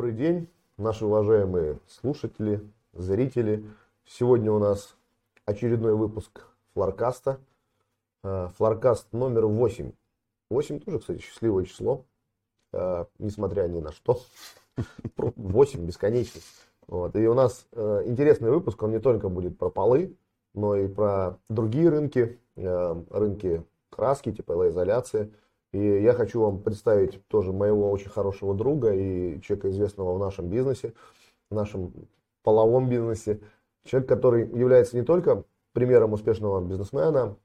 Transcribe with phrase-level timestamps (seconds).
[0.00, 0.48] Добрый день,
[0.78, 3.66] наши уважаемые слушатели, зрители.
[4.06, 4.96] Сегодня у нас
[5.44, 7.38] очередной выпуск Флоркаста.
[8.24, 9.92] Э, Флоркаст номер 8.
[10.48, 12.06] 8 тоже, кстати, счастливое число,
[12.72, 14.22] э, несмотря ни на что.
[15.18, 16.46] 8 бесконечность.
[16.86, 17.14] Вот.
[17.14, 20.16] И у нас э, интересный выпуск, он не только будет про полы,
[20.54, 25.30] но и про другие рынки, рынки краски, теплоизоляции.
[25.72, 30.48] И я хочу вам представить тоже моего очень хорошего друга и человека, известного в нашем
[30.48, 30.94] бизнесе,
[31.48, 31.92] в нашем
[32.42, 33.40] половом бизнесе.
[33.84, 37.36] Человек, который является не только примером успешного бизнесмена,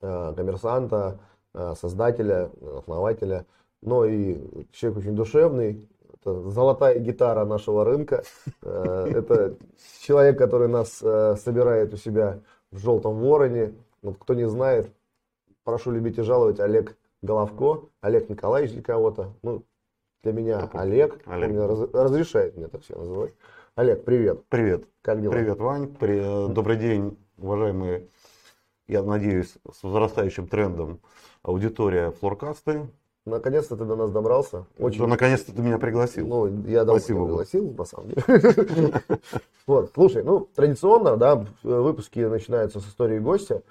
[0.00, 1.20] э, коммерсанта,
[1.52, 3.44] э, создателя, основателя,
[3.82, 5.88] но и человек очень душевный.
[6.14, 8.22] Это золотая гитара нашего рынка.
[8.62, 9.56] Э, это
[10.00, 10.92] человек, который нас
[11.42, 12.40] собирает у себя
[12.70, 13.74] в «Желтом вороне».
[14.00, 14.90] Вот кто не знает,
[15.64, 19.34] прошу любить и жаловать Олег Головко, Олег Николаевич для кого-то.
[19.42, 19.64] Ну,
[20.22, 21.20] для меня Олег.
[21.26, 21.50] Олег.
[21.50, 23.34] Меня раз, разрешает мне это все называть.
[23.74, 24.42] Олег, привет.
[24.48, 24.84] Привет.
[25.02, 25.32] Как дела?
[25.32, 25.88] Привет, Вань.
[25.88, 26.48] При...
[26.52, 28.08] Добрый день, уважаемые,
[28.88, 31.00] я надеюсь, с возрастающим трендом
[31.42, 32.88] аудитория Флоркасты.
[33.26, 34.64] Наконец-то ты до нас добрался.
[34.78, 35.00] Очень...
[35.00, 36.26] Да, наконец-то ты меня пригласил.
[36.26, 37.26] Ну, я давно Спасибо.
[37.26, 38.22] пригласил, на самом деле.
[39.66, 43.62] Вот, слушай, ну, традиционно, да, выпуски начинаются с истории гостя.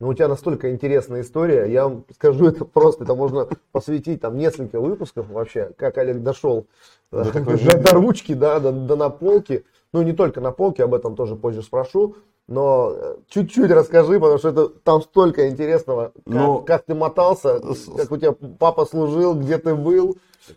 [0.00, 4.36] Но у тебя настолько интересная история, я вам скажу это просто, это можно посвятить там
[4.36, 6.66] несколько выпусков вообще, как Олег дошел
[7.10, 9.64] до, до, до ручки, да, до, до наполки.
[9.92, 12.16] Ну, не только на полке, об этом тоже позже спрошу.
[12.46, 17.60] Но э, чуть-чуть расскажи, потому что это там столько интересного, как, ну, как ты мотался,
[17.94, 20.16] как у тебя папа служил, где ты был,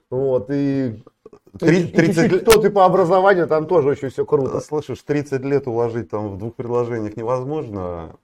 [0.10, 1.04] вот, и
[1.60, 2.42] 30, 30 лет...
[2.44, 4.62] кто ты по образованию, там тоже очень все круто.
[4.62, 8.16] Слышишь, 30 лет уложить там в двух предложениях невозможно.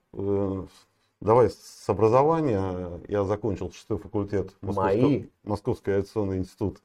[1.19, 3.01] Давай с образования.
[3.07, 6.81] Я закончил шестой факультет Московского, Московский авиационный институт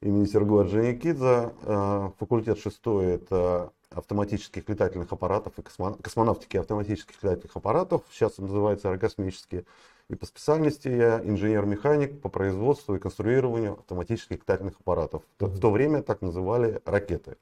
[0.00, 1.52] имени Сергея Орджоникидзе.
[1.62, 8.02] Э, факультет шестой– это автоматических летательных аппаратов и космонавтики автоматических летательных аппаратов.
[8.10, 9.66] Сейчас он называется аэрокосмические.
[10.08, 15.22] И по специальности я инженер-механик по производству и конструированию автоматических летательных аппаратов.
[15.38, 15.46] Mm-hmm.
[15.46, 17.36] В то время так называли ракеты.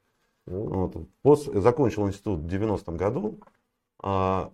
[0.47, 0.67] Mm-hmm.
[0.67, 1.07] Вот.
[1.21, 3.39] После, закончил институт в 90-м году.
[4.01, 4.51] А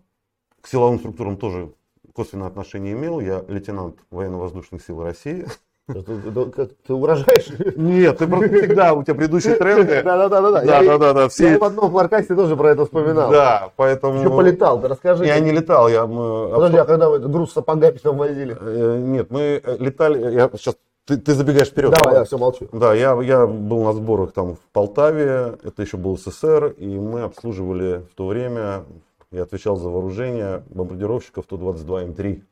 [0.65, 1.69] к силовым структурам тоже
[2.15, 3.19] косвенное отношение имел.
[3.19, 5.45] Я лейтенант военно-воздушных сил России.
[5.85, 7.49] Ты, ты угрожаешь?
[7.75, 10.01] Нет, ты просто всегда, у тебя предыдущие тренды.
[10.01, 10.61] Да, да, да, да.
[10.63, 11.29] Да, да, да, да.
[11.29, 11.51] Все...
[11.51, 13.29] Я в одном Флоркасте тоже про это вспоминал.
[13.29, 14.17] Да, поэтому.
[14.21, 15.27] Еще полетал, ты расскажи.
[15.27, 16.07] Я не летал, я.
[16.07, 18.57] Подожди, а когда вы груз с сапогами там возили?
[18.59, 20.33] Э, нет, мы летали.
[20.33, 21.93] Я сейчас ты, ты забегаешь вперед.
[21.93, 22.67] Давай, я все молчу.
[22.71, 27.21] Да, я, я был на сборах там в Полтаве, это еще был СССР, и мы
[27.21, 28.85] обслуживали в то время
[29.31, 32.43] я отвечал за вооружение бомбардировщиков Ту-22М3.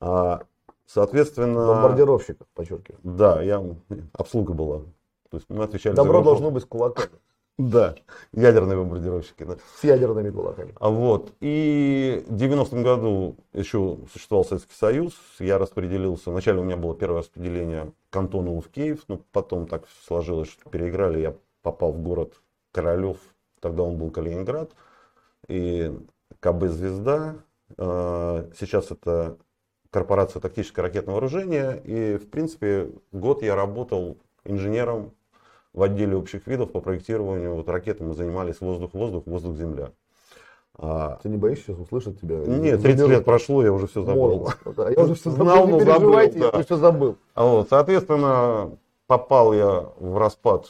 [0.00, 0.42] А,
[0.86, 1.66] соответственно...
[1.66, 3.00] Бомбардировщиков, подчеркиваю.
[3.02, 3.62] Да, я,
[4.12, 4.82] обслуга была.
[5.30, 7.10] То есть мы отвечали Добро за должно быть с кулаками.
[7.58, 7.94] Да,
[8.32, 9.44] ядерные бомбардировщики.
[9.44, 9.56] Да.
[9.78, 10.72] С ядерными кулаками.
[10.80, 16.78] А вот, и в 90-м году еще существовал Советский Союз, я распределился, вначале у меня
[16.78, 21.92] было первое распределение к Антонову в Киев, но потом так сложилось, что переиграли, я попал
[21.92, 22.32] в город
[22.72, 23.18] Королев,
[23.60, 24.70] тогда он был Калининград,
[25.48, 25.92] и
[26.40, 27.36] КБ «Звезда».
[27.76, 29.38] А, сейчас это
[29.90, 31.80] корпорация тактическое ракетное вооружение.
[31.84, 35.12] И, в принципе, год я работал инженером
[35.72, 38.04] в отделе общих видов по проектированию вот, ракеты.
[38.04, 39.92] Мы занимались воздух-воздух, воздух-земля.
[40.76, 41.18] А...
[41.22, 42.38] Ты не боишься сейчас услышать тебя?
[42.38, 44.48] Нет, 30 лет прошло, я уже все забыл.
[44.76, 46.58] Да, я уже все забыл, Знал, не переживайте, забыл, да.
[46.58, 47.16] я все забыл.
[47.34, 50.68] А вот, соответственно, попал я в распад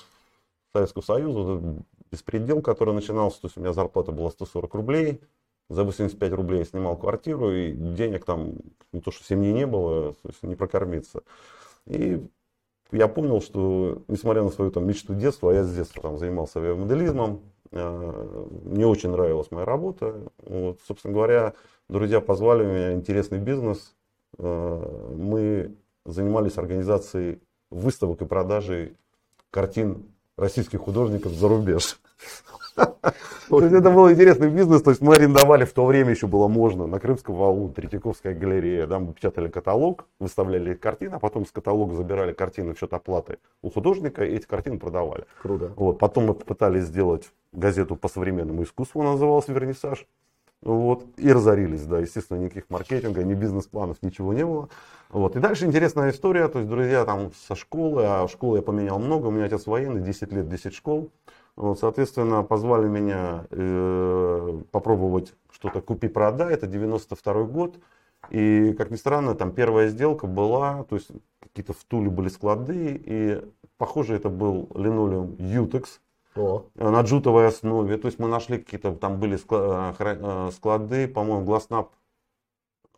[0.73, 1.63] Советского Союза,
[2.10, 5.21] беспредел, который начинался, то есть у меня зарплата была 140 рублей,
[5.69, 8.54] за 85 рублей я снимал квартиру, и денег там
[8.93, 11.22] не то, что в семье не было, то есть не прокормиться.
[11.87, 12.27] И
[12.92, 16.59] я понял, что несмотря на свою там мечту детства, а я с детства там занимался
[16.59, 17.41] авиамоделизмом,
[17.71, 20.33] э, мне очень нравилась моя работа.
[20.39, 21.54] Вот, собственно говоря,
[21.89, 23.95] друзья позвали меня, интересный бизнес.
[24.39, 27.41] Э, мы занимались организацией
[27.71, 28.97] выставок и продажей
[29.51, 30.04] картин
[30.41, 32.01] российских художников за рубеж.
[32.77, 36.47] То есть это был интересный бизнес, то есть мы арендовали в то время еще было
[36.47, 41.51] можно на Крымском валу, Третьяковская галерея, там мы печатали каталог, выставляли картины, а потом с
[41.51, 45.25] каталога забирали картины в счет оплаты у художника и эти картины продавали.
[45.42, 45.72] Круто.
[45.75, 50.07] Вот, потом мы попытались сделать газету по современному искусству, называлась «Вернисаж».
[50.63, 54.69] Вот, и разорились, да, естественно, никаких маркетинга, ни бизнес-планов, ничего не было.
[55.10, 59.01] Вот, и дальше интересная история, то есть друзья там со школы, а школы я поменял
[59.01, 61.10] много, у меня отец военный, 10 лет, 10 школ.
[61.57, 67.77] Вот, соответственно, позвали меня э, попробовать что-то купи-продай, это 92 год.
[68.30, 71.10] И, как ни странно, там первая сделка была, то есть
[71.41, 73.42] какие-то в Туле были склады, и
[73.78, 76.01] похоже, это был линолеум Ютекс
[76.36, 77.97] О, на джутовой основе.
[77.97, 81.91] То есть мы нашли какие-то, там были э, э, склады, по-моему, Гласнап,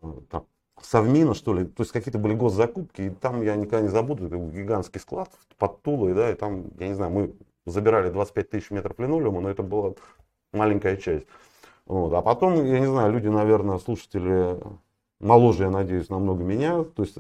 [0.03, 0.13] э,
[0.81, 1.65] Совмина, что ли.
[1.65, 3.03] То есть какие-то были госзакупки.
[3.03, 6.65] И там я никогда не забуду, это был гигантский склад под Тулой, да, и там,
[6.79, 7.35] я не знаю, мы
[7.67, 9.95] забирали 25 тысяч метров линолеума, но это была
[10.53, 11.27] маленькая часть.
[11.87, 12.13] Вот.
[12.15, 14.59] А потом, я не знаю, люди, наверное, слушатели
[15.21, 16.85] моложе, я надеюсь, намного меня.
[16.85, 17.17] То есть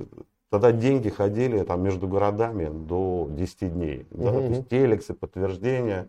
[0.50, 4.06] тогда деньги ходили там между городами до 10 дней.
[4.10, 4.32] Да?
[4.32, 6.08] Мгм, То есть телексы, подтверждения.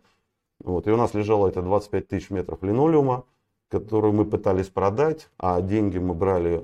[0.63, 0.87] Вот.
[0.87, 3.25] И у нас лежало это 25 тысяч метров линолеума,
[3.69, 6.63] которые мы пытались продать, а деньги мы брали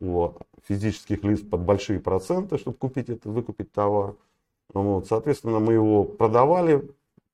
[0.00, 0.32] у
[0.66, 4.14] физических лиц под большие проценты, чтобы купить это, выкупить товар.
[4.72, 5.06] Вот.
[5.06, 6.76] Соответственно, мы его продавали.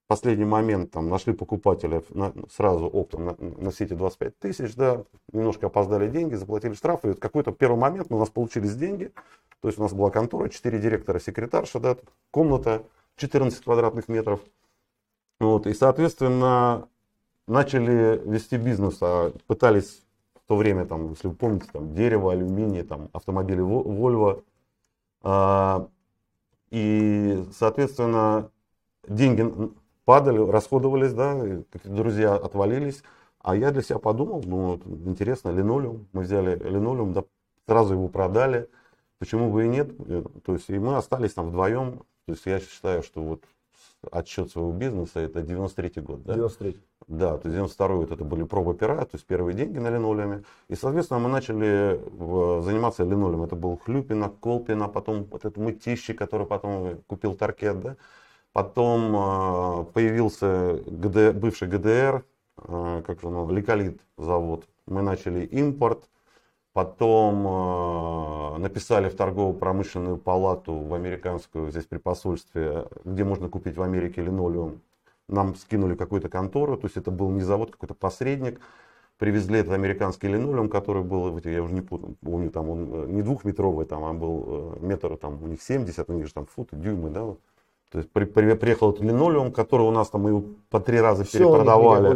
[0.05, 4.75] В последний момент там, нашли покупателя на- сразу оптом на, на все эти 25 тысяч,
[4.75, 7.07] да, немножко опоздали деньги, заплатили штрафы.
[7.07, 9.11] И вот какой-то первый момент у нас получились деньги.
[9.61, 11.97] То есть у нас была контора, 4 директора, секретарша, да,
[12.31, 12.83] комната
[13.17, 14.41] 14 квадратных метров.
[15.41, 16.89] Вот, и, соответственно,
[17.47, 20.03] начали вести бизнес, а пытались
[20.45, 24.43] в то время, там, если вы помните, там, дерево, алюминий, там, автомобили Volvo.
[25.23, 25.89] А,
[26.71, 28.51] и, соответственно,
[29.07, 29.47] деньги
[30.05, 31.35] падали, расходовались, да,
[31.71, 33.03] какие-то друзья отвалились.
[33.41, 36.09] А я для себя подумал, ну, интересно, линолеум.
[36.13, 37.25] Мы взяли линолеум, да,
[37.67, 38.69] сразу его продали.
[39.19, 39.93] Почему бы и нет?
[40.07, 41.99] Э, То есть, и мы остались там вдвоем.
[42.27, 43.45] То есть, я считаю, что вот
[44.11, 46.35] отсчет своего бизнеса это 93-й год, да?
[46.35, 49.89] 93 Да, то есть 92 вот это были пробы пера, то есть первые деньги на
[49.89, 50.45] линолеуме.
[50.69, 53.45] И, соответственно, мы начали в- заниматься линолеумом.
[53.45, 57.97] Это был Хлюпина, Колпина, потом вот этот мытищи, который потом купил Таркет, да.
[58.53, 62.25] Потом э, появился ГД, бывший ГДР,
[62.59, 64.67] э, как же он, Ликолит завод.
[64.87, 66.09] Мы начали импорт.
[66.73, 73.83] Потом э, написали в торгово-промышленную палату в американскую, здесь при посольстве, где можно купить в
[73.83, 74.81] Америке линолеум.
[75.29, 78.59] Нам скинули какую-то контору, то есть это был не завод, какой-то посредник.
[79.19, 83.85] Привезли этот американский линолеум, который был, я уже не помню, там он э, не двухметровый,
[83.85, 87.11] там, а был э, метр, там у них 70, у них же там футы, дюймы,
[87.11, 87.21] да.
[87.91, 90.99] То есть при- при- приехал этот линолеум, который у нас там мы его по три
[90.99, 92.09] раза Все перепродавали.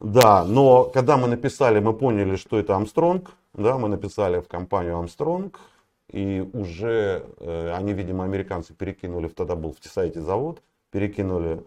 [0.00, 4.96] Да, но когда мы написали, мы поняли, что это Амстронг, да, мы написали в компанию
[4.96, 5.60] Амстронг,
[6.10, 11.62] и уже э, они, видимо, американцы перекинули, тогда был в Тесайте завод, перекинули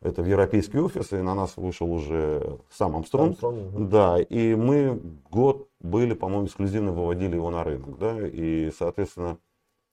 [0.00, 3.38] это в европейский офис, и на нас вышел уже сам Амстронг.
[3.38, 3.88] Armstrong, мгм.
[3.88, 5.00] Да, и мы
[5.30, 9.38] год были, по-моему, эксклюзивно выводили его на рынок, да, и, соответственно,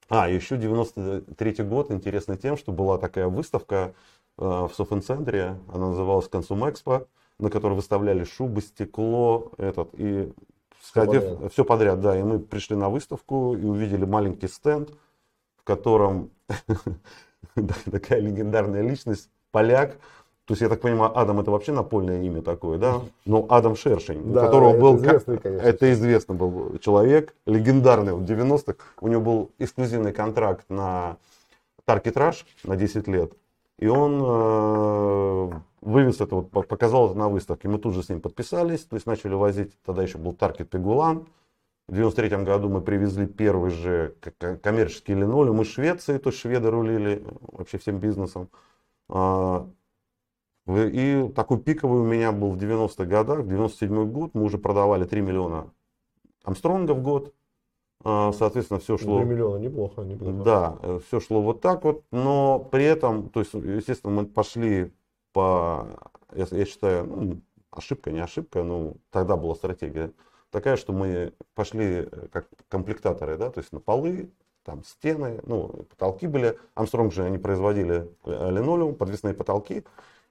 [0.07, 3.93] а, еще 93 год интересно тем, что была такая выставка
[4.37, 7.07] э, в Софинцентре, она называлась Консумэкспо,
[7.37, 10.31] на которой выставляли шубы, стекло, этот, и
[10.89, 11.53] сходив, подряд.
[11.53, 14.89] все подряд, да, и мы пришли на выставку и увидели маленький стенд,
[15.57, 16.31] в котором
[17.91, 19.97] такая легендарная личность, поляк,
[20.49, 23.01] то есть, я так понимаю, Адам это вообще напольное имя такое, да?
[23.23, 24.97] Ну, Адам Шершень, у Да, которого это был...
[24.97, 25.67] известный, конечно.
[25.67, 28.83] Это известный был человек, легендарный в 90-х.
[28.99, 31.17] У него был эксклюзивный контракт на
[31.85, 33.31] Таркитраж на 10 лет.
[33.77, 37.67] И он э, вывез это, вот, по- показал это на выставке.
[37.67, 41.27] Мы тут же с ним подписались, то есть начали возить, тогда еще был Таркет Пегулан.
[41.87, 44.15] В 93 году мы привезли первый же
[44.61, 48.49] коммерческий линолеум из Швеции, то есть шведы рулили вообще всем бизнесом.
[49.07, 49.67] А,
[50.67, 55.05] И такой пиковый у меня был в 90-х годах, в 97 год мы уже продавали
[55.05, 55.71] 3 миллиона
[56.43, 57.33] Амстронга в год.
[58.03, 59.17] А, Соответственно, все шло...
[59.17, 60.43] 3 миллиона, неплохо, неплохо.
[60.43, 64.91] Да, все шло вот так вот, но при этом, то есть, естественно, мы пошли
[65.33, 65.87] по,
[66.33, 70.11] я, я считаю, ну, ошибка, не ошибка, но тогда была стратегия
[70.51, 74.29] такая, что мы пошли э, как комплектаторы, да, то есть на полы,
[74.63, 76.57] там стены, ну, потолки были.
[76.75, 79.83] Амстронг же они производили э, линолеум, подвесные потолки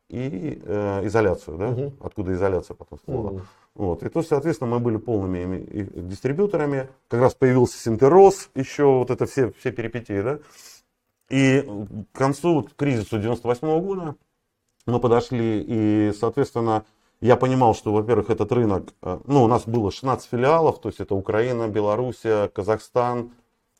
[0.09, 1.97] и э, изоляцию, да, Мгм.
[2.01, 3.31] откуда изоляция потом всплыла.
[3.33, 3.47] Мгм.
[3.75, 4.03] Вот.
[4.03, 5.65] И то, соответственно, мы были полными
[6.01, 6.89] дистрибьюторами.
[7.09, 10.39] Как раз появился Синтерос, еще вот это все, все перипетии, да.
[11.29, 11.61] И
[12.13, 14.17] к концу вот, кризису 98 года
[14.89, 16.85] мы подошли, и, соответственно,
[17.21, 21.01] я понимал, что, во-первых, этот рынок, э, ну, у нас было 16 филиалов, то есть
[21.01, 23.33] это Украина, Белоруссия, Казахстан,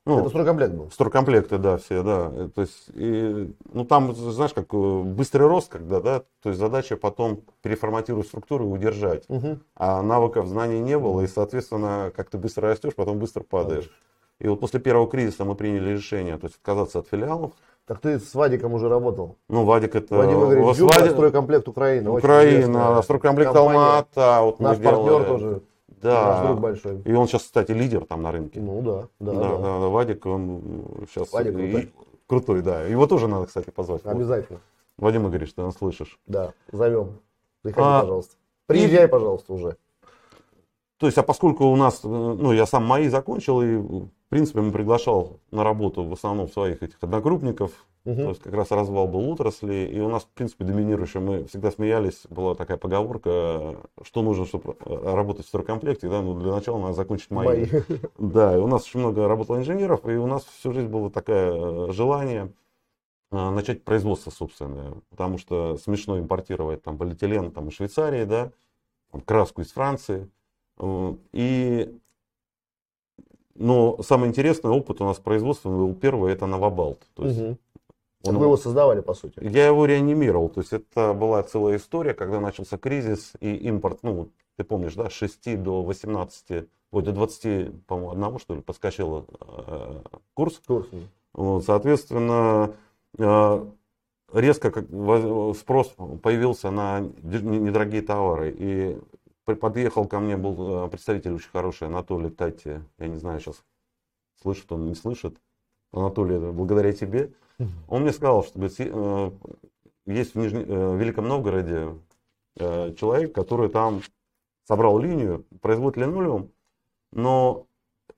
[0.09, 0.91] ну, Это стройкомплект был.
[0.91, 2.33] Стройкомплекты, да, все, да.
[2.33, 6.59] Э, То есть, и, ну там, знаешь, как э, быстрый рост, когда, да, то есть
[6.59, 9.29] задача потом переформатировать структуру и удержать.
[9.29, 9.61] Мгм.
[9.77, 13.91] А навыков, знаний не было, и, соответственно, как ты быстро растешь, потом быстро падаешь.
[14.39, 17.53] И вот после первого кризиса мы приняли решение, то есть отказаться от филиалов.
[17.89, 19.37] Так ты с Вадиком уже работал.
[19.49, 20.15] Ну, Вадик это...
[20.15, 22.11] Вадим вот Игоревич с Дзюба, Вади- стройкомплект Украины.
[22.11, 23.57] очень Украина, известная стройкомплект.
[23.57, 25.25] Алмата, вот мы Наш партнер делали.
[25.25, 25.63] тоже.
[26.03, 26.25] Да.
[26.37, 27.01] Наш друг большой.
[27.07, 28.61] И он сейчас, кстати, лидер там на рынке.
[28.61, 29.57] Ну да, да, Да, да.
[29.57, 31.33] да, да, Вадик, он сейчас...
[31.33, 31.93] Вадик и- крутой.
[32.27, 32.83] крутой, да.
[32.83, 34.03] Его тоже надо, кстати, позвать.
[34.05, 34.61] Обязательно.
[34.99, 36.19] Вадим Игоревич, ты нас слышишь.
[36.27, 37.21] Да, зовем.
[37.63, 38.37] Приходи, А, пожалуйста.
[38.67, 39.77] Приезжай, пожалуйста, уже.
[40.99, 44.61] То есть, а поскольку у нас, э, ну, я сам мои закончил, и, в принципе,
[44.61, 47.71] мы приглашал на работу в основном своих этих одногруппников,
[48.05, 48.17] Мгм.
[48.17, 51.71] то есть, как раз развал был отрасли, и у нас, в принципе, доминирующая, мы всегда
[51.71, 56.79] смеялись, была такая поговорка, что нужно, чтобы э, работать в стройкомплекте, да, ну, для начала
[56.81, 57.47] надо закончить мои.
[57.47, 57.67] Мои.
[58.19, 61.53] Да, и у нас очень много работало инженеров, и у нас всю жизнь было такое
[61.89, 62.53] э, желание
[63.31, 68.53] начать производство собственное, потому что смешно импортировать там полиэтилен там, из Швейцарии, да,
[69.13, 70.31] там, краску из Франции.
[71.33, 71.99] И,
[73.55, 77.07] но самый интересный опыт у нас производства был первый, это Новобалт.
[77.15, 77.59] То есть Мгм.
[78.25, 79.41] он- Вы его создавали, по сути.
[79.43, 84.29] я его реанимировал, то есть это была целая история, когда начался кризис и импорт, ну,
[84.57, 89.27] ты помнишь, да, с 6 до 18, ой, до 20, по-моему, одного, что ли, подскочил
[89.41, 90.03] э,
[90.35, 90.61] курс.
[90.67, 90.89] Курс.
[91.33, 92.75] Вот, соответственно,
[93.19, 93.67] э,
[94.33, 94.87] резко как
[95.57, 98.55] спрос появился на недорогие товары.
[98.59, 98.99] И
[99.57, 102.83] подъехал ко мне был э, представитель очень хороший, Анатолий Тати.
[102.99, 103.63] Я не знаю, сейчас
[104.43, 105.37] слышит он, не слышит.
[105.93, 107.33] Анатолий, это благодаря тебе.
[107.89, 109.31] Он мне сказал, что говорит, «Си- э,
[110.07, 111.95] есть в, Нижне- э, в Великом Новгороде
[112.57, 114.01] э, человек, который там
[114.65, 116.51] собрал линию, производит линолеум,
[117.13, 117.67] но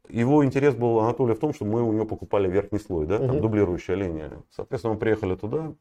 [0.09, 3.41] его интерес был Анатолия в том, что мы у него покупали верхний слой, да, там
[3.41, 4.43] дублирующая линия.
[4.51, 5.73] Соответственно, мы приехали туда,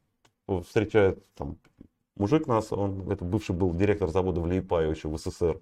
[0.63, 1.57] встречает там
[2.19, 5.59] мужик нас, он это бывший был директор завода в Лиепае еще в СССР,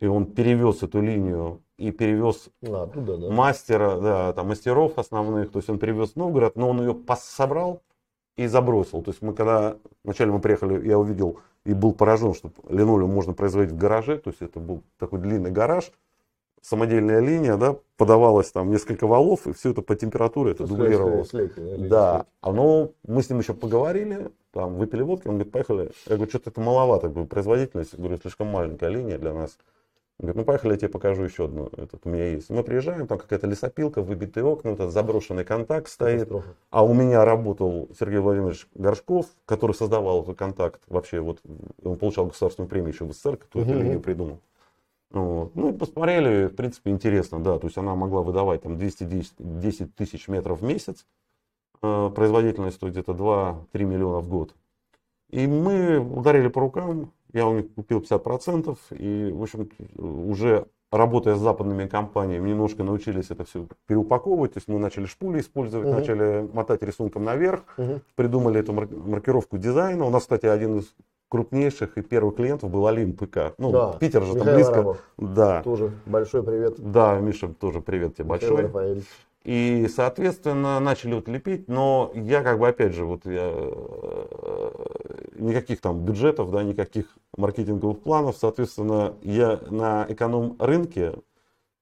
[0.00, 3.30] и он перевез эту линию и перевез А, туда, да.
[3.30, 7.82] мастера, да, там мастеров основных, то есть он привез в Новгород, но он ее собрал
[8.36, 9.02] и забросил.
[9.02, 13.34] То есть мы когда вначале мы приехали, я увидел и был поражен, что линолеум можно
[13.34, 15.92] производить в гараже, то есть это был такой длинный гараж,
[16.62, 21.30] самодельная линия, да, подавалось там несколько валов, и все это по температуре это дублировалось.
[21.30, 22.26] Да, слейки.
[22.40, 25.92] а ну, мы с ним еще поговорили, там, выпили водки, он говорит, поехали.
[26.06, 29.58] Я говорю, что-то это маловато, говорю, производительность, говорю, слишком маленькая линия для нас.
[30.20, 32.50] Он говорит, ну поехали, я тебе покажу еще одну, этот у меня есть.
[32.50, 36.28] Мы приезжаем, там какая-то лесопилка, выбитые окна, этот заброшенный контакт стоит.
[36.70, 40.82] А у меня работал Сергей Владимирович Горшков, который создавал этот контакт.
[40.88, 41.38] Вообще, вот
[41.84, 43.80] он получал государственную премию еще в СССР, кто эту Мгм.
[43.80, 44.40] линию придумал.
[45.10, 45.54] Вот.
[45.56, 47.58] Ну, посмотрели, в принципе, интересно, да.
[47.58, 51.06] То есть она могла выдавать там 210 10 тысяч метров в месяц.
[51.82, 54.54] Э, Производительность то где-то 2-3 миллиона в год.
[55.30, 57.12] И мы ударили по рукам.
[57.32, 58.76] Я у них купил 50%.
[58.90, 64.54] И, в общем, уже работая с западными компаниями, немножко научились это все переупаковывать.
[64.54, 65.96] То есть мы начали шпули использовать, Мгм.
[65.98, 68.00] начали мотать рисунком наверх Мгм.
[68.14, 70.04] придумали эту мар- маркировку дизайна.
[70.06, 70.94] У нас, кстати, один из
[71.28, 73.54] крупнейших и первых клиентов был Олимп ПК.
[73.58, 74.74] Ну, Да, Питер же там Михаил близко.
[74.74, 75.02] Арабов.
[75.18, 75.62] Да.
[75.62, 76.74] Тоже большой привет.
[76.78, 78.66] Да, Миша, тоже привет тебе Михаил большой.
[78.66, 79.06] Рафаэльевич.
[79.44, 84.70] И, соответственно, начали вот лепить, но я как бы, опять же, вот я, э,
[85.36, 87.06] никаких там бюджетов, да, никаких
[87.36, 91.14] маркетинговых планов, соответственно, я на эконом-рынке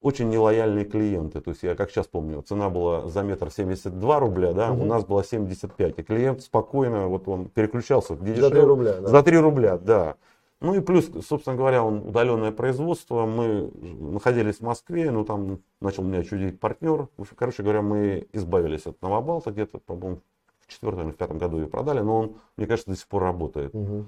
[0.06, 1.40] очень нелояльные клиенты.
[1.40, 4.86] То есть я, как сейчас помню, цена была за метр 72 рубля, да, у Мгм.
[4.86, 5.98] нас была 75.
[5.98, 8.62] И клиент спокойно, вот он переключался, где За 3 дешевле.
[8.64, 9.08] рубля, да.
[9.08, 10.14] За 3 рубля, да.
[10.60, 13.26] Ну и плюс, собственно говоря, он удаленное производство.
[13.26, 13.68] Мы
[14.12, 17.08] находились в Москве, ну там начал меня чудить партнер.
[17.16, 20.20] В общем, короче говоря, мы избавились от Новобалта где-то, по-моему,
[20.60, 23.24] в четвертом или в пятом году ее продали, но он, мне кажется, до сих пор
[23.24, 23.74] работает.
[23.74, 24.06] Мгм.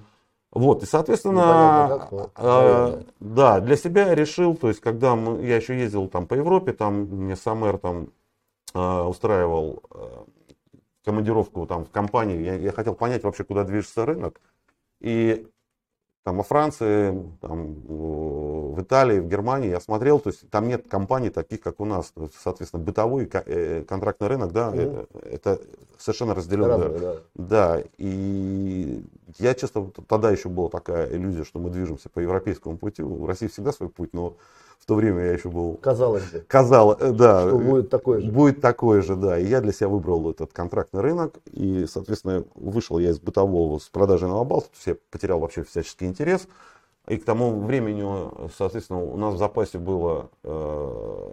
[0.51, 5.45] Вот, и соответственно, как, но, э, да, для себя я решил, то есть, когда мы,
[5.45, 8.09] я еще ездил там по Европе, там мне САМР там
[8.75, 10.25] э, устраивал э,
[11.05, 14.41] командировку там в компании, я, я хотел понять вообще, куда движется рынок,
[15.01, 15.47] и
[16.29, 21.31] там во Франции, там, в Италии, в Германии я смотрел, то есть там нет компаний
[21.31, 24.79] таких, как у нас, соответственно, бытовой э, контрактный рынок, да, Мгм.
[24.79, 25.61] это, это
[25.97, 27.15] совершенно разделенные Разные, да.
[27.79, 29.03] да, и
[29.39, 33.03] я, честно, тогда еще была такая иллюзия, что мы движемся по европейскому пути.
[33.03, 34.37] У России всегда свой путь, но
[34.89, 35.75] то время я еще был...
[35.75, 38.33] Казалось бы, Казалось, э, да, что будет такой же.
[38.33, 39.39] будет такой же, да.
[39.39, 41.35] И я для себя выбрал этот контрактный рынок.
[41.53, 44.69] И, соответственно, вышел я из бытового с продажи на Балту.
[44.69, 46.49] То есть я потерял вообще всяческий интерес.
[47.07, 48.03] И к тому времени,
[48.57, 51.33] соответственно, у нас в запасе было э,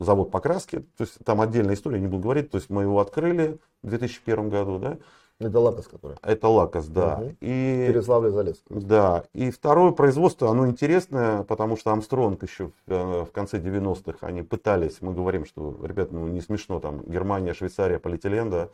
[0.00, 0.78] завод покраски.
[0.96, 2.50] То есть там отдельная история, не буду говорить.
[2.50, 4.96] То есть мы его открыли в 2001 году, да.
[5.38, 6.16] Это лакос, который.
[6.22, 7.16] Это лакос, да.
[7.16, 7.36] Мгм.
[7.40, 8.80] И Переславль-Залесский.
[8.80, 14.26] да, и второе производство, оно интересное, потому что Armstrong еще в, э, в конце 90-х,
[14.26, 18.68] они пытались, мы говорим, что, ребят, ну не смешно, там Германия, Швейцария, полиэтилен, да,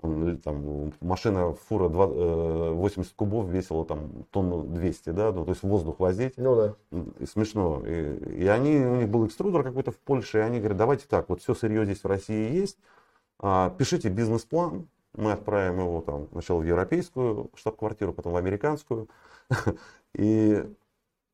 [0.00, 5.50] он, там, машина, фура два- э, 80 кубов весила там тонну 200, да, ну, то
[5.50, 6.74] есть воздух возить, Ну да.
[7.18, 7.82] и смешно.
[7.84, 11.28] И, и они, у них был экструдер какой-то в Польше, и они говорят, давайте так,
[11.28, 12.78] вот все сырье здесь в России есть,
[13.40, 19.08] а, пишите бизнес-план, мы отправим его там сначала в европейскую штаб-квартиру, потом в американскую.
[20.14, 20.64] И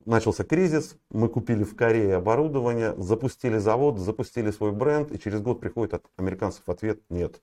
[0.05, 5.59] начался кризис, мы купили в Корее оборудование, запустили завод, запустили свой бренд, и через год
[5.59, 7.41] приходит от американцев ответ «нет».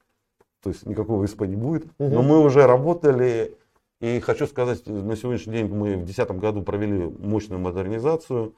[0.62, 1.86] То есть никакого ИСП не будет.
[1.98, 3.56] Но мы уже работали,
[4.00, 8.54] и хочу сказать, на сегодняшний день мы в 2010 году провели мощную модернизацию,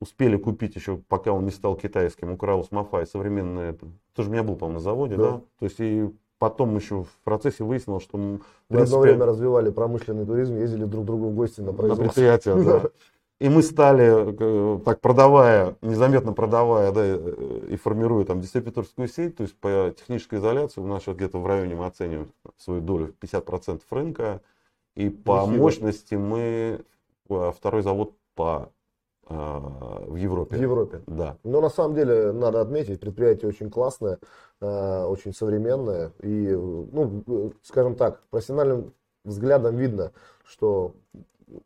[0.00, 3.76] успели купить еще, пока он не стал китайским, у Краус Мафай современное,
[4.14, 5.22] тоже у меня был, по-моему, на заводе, да.
[5.22, 5.40] да?
[5.60, 10.26] То есть и потом еще в процессе выяснилось, что мы в одно время развивали промышленный
[10.26, 12.04] туризм, ездили друг к другу в гости на производство.
[12.04, 12.90] На предприятия, да.
[13.40, 19.44] И мы стали, э, так продавая, незаметно продавая, да, и формируя там дистрибьюторскую сеть, то
[19.44, 23.24] есть по технической изоляции у нас сейчас где-то в районе мы оцениваем свою долю в
[23.24, 24.40] 50% рынка.
[24.96, 26.80] И по мощности мы
[27.28, 28.77] э, второй завод по э,
[29.28, 30.56] в Европе.
[30.56, 31.02] В Европе.
[31.06, 31.36] Да.
[31.44, 34.18] Но на самом деле надо отметить, предприятие очень классное,
[34.60, 36.12] очень современное.
[36.22, 38.94] И, ну, скажем так, профессиональным
[39.24, 40.12] взглядом видно,
[40.44, 40.94] что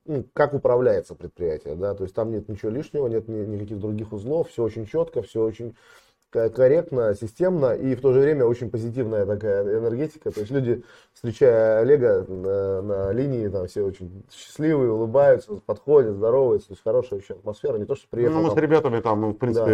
[0.05, 4.13] ну, как управляется предприятие, да, то есть там нет ничего лишнего, нет ни, никаких других
[4.13, 5.77] узлов, все очень четко, все очень
[6.33, 10.31] корректно, системно и в то же время очень позитивная такая энергетика.
[10.31, 16.69] То есть люди, встречая Олега на, на линии, там все очень счастливые, улыбаются, подходят, здороваются.
[16.69, 18.37] То есть хорошая еще атмосфера, не то, что приехал.
[18.37, 19.71] Ну, мы там, с ребятами там, ну, в принципе,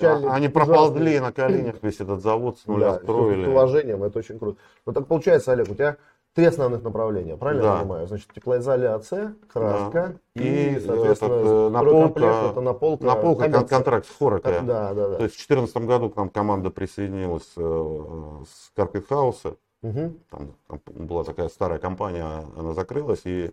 [0.00, 3.44] да, они, они проползли на коленях весь этот завод с нуля да, строили.
[3.44, 4.58] С уважением, это очень круто.
[4.86, 5.96] Ну так получается, Олег, у тебя
[6.34, 7.74] Три основных направления, правильно да.
[7.74, 8.06] я понимаю?
[8.06, 10.42] Значит, теплоизоляция, краска да.
[10.42, 12.20] и, и, соответственно, этот, э, наполка,
[12.50, 14.60] это наполка, наполка кон- контракт с Хорока.
[14.62, 15.16] Да, да, да.
[15.16, 19.56] То есть в 2014 году к нам команда присоединилась э, с Carpet House.
[19.82, 20.12] Угу.
[20.30, 23.50] Там, там была такая старая компания, она закрылась, и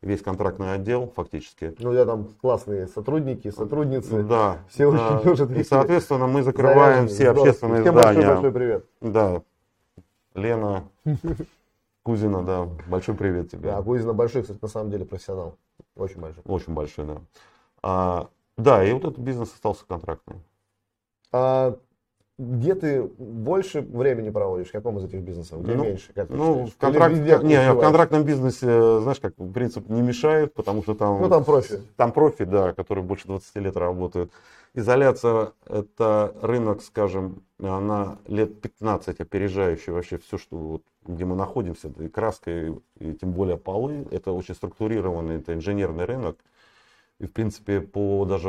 [0.00, 1.74] весь контрактный отдел фактически.
[1.80, 4.22] Ну, я там классные сотрудники, сотрудницы.
[4.22, 4.58] Да.
[4.68, 5.18] Все да.
[5.18, 8.18] очень уже И, соответственно, мы закрываем все общественные Всем здания.
[8.18, 8.86] Большой, большой привет.
[9.00, 9.42] Да.
[10.34, 10.84] Лена,
[12.02, 13.70] Кузина, да, большой привет тебе.
[13.70, 15.58] Да, Кузина большой, кстати, на самом деле профессионал.
[15.96, 16.42] Очень большой.
[16.46, 17.20] Очень большой, да.
[17.82, 20.42] А, да, и вот этот бизнес остался контрактный.
[21.32, 21.78] А
[22.40, 24.68] где ты больше времени проводишь?
[24.68, 25.62] В каком из этих бизнесов?
[25.62, 26.10] Где ну, меньше?
[26.14, 27.14] Как ну, в, контракт...
[27.14, 31.20] не, в контрактном бизнесе, знаешь, как принцип не мешает, потому что там...
[31.20, 31.80] Ну, там профи.
[31.96, 34.32] Там профи, да, которые больше 20 лет работают.
[34.72, 41.92] Изоляция– это рынок, скажем, на лет 15 опережающий вообще все, что вот, где мы находимся,
[41.98, 44.06] и краска, и, и тем более полы.
[44.10, 46.38] Это очень структурированный, это инженерный рынок.
[47.18, 48.48] И, в принципе, по даже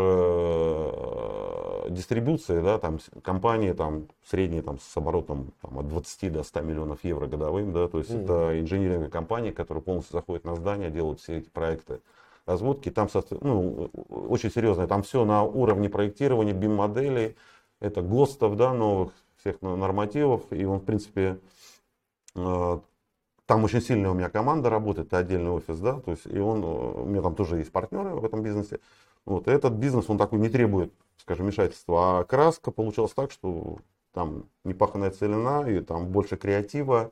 [1.89, 7.03] дистрибуции, да, там компании там, средние там, с оборотом там, от 20 до 100 миллионов
[7.03, 8.23] евро годовым, да, то есть mm-hmm.
[8.23, 12.01] это инженерные компании, которые полностью заходят на здание, делают все эти проекты
[12.45, 12.89] разводки.
[12.89, 13.07] Там
[13.41, 17.35] ну, очень серьезно, там все на уровне проектирования, BIM-моделей,
[17.79, 20.43] это ГОСТов, да, новых всех нормативов.
[20.51, 21.39] И он, в принципе,
[22.35, 22.79] э,
[23.45, 26.63] там очень сильная у меня команда работает, это отдельный офис, да, то есть, и он,
[26.63, 28.79] у меня там тоже есть партнеры в этом бизнесе.
[29.25, 32.19] Вот, этот бизнес, он такой не требует, скажем, вмешательства.
[32.19, 33.77] А краска получилась так, что
[34.13, 37.11] там непаханная целина, и там больше креатива,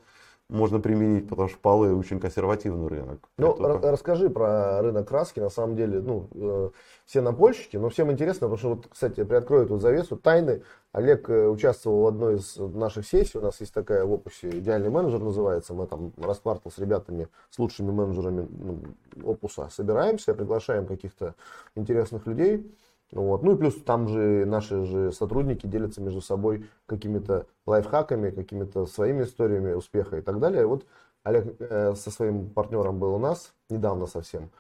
[0.50, 3.20] можно применить, потому что полы очень консервативный рынок.
[3.38, 3.92] Ну, Это...
[3.92, 5.40] расскажи про рынок краски.
[5.40, 6.70] На самом деле, ну, э,
[7.06, 10.64] все напольщики, но всем интересно, потому что, вот, кстати, приоткрою эту завесу тайны.
[10.92, 13.38] Олег э, участвовал в одной из наших сессий.
[13.38, 15.76] У нас есть такая в опусе «Идеальный менеджер» называется.
[15.76, 18.82] Мы там раз с ребятами, с лучшими менеджерами ну,
[19.24, 21.36] опуса собираемся, приглашаем каких-то
[21.76, 22.76] интересных людей.
[23.12, 23.44] Вот.
[23.44, 29.24] Ну и плюс там же наши же сотрудники делятся между собой какими-то лайфхаками, какими-то своими
[29.24, 30.66] историями успеха и так далее.
[30.66, 30.86] Вот
[31.24, 34.52] Олег э, со своим партнером был у нас недавно совсем.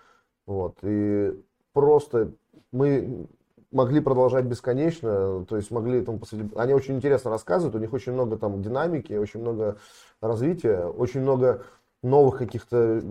[0.47, 0.77] Вот.
[0.81, 1.39] И
[1.73, 2.31] просто
[2.71, 3.27] мы
[3.71, 6.49] могли продолжать бесконечно, то есть могли там посреди...
[6.55, 9.77] Они очень интересно рассказывают, у них очень много там динамики, очень много
[10.21, 11.63] развития, очень много
[12.01, 13.01] новых каких-то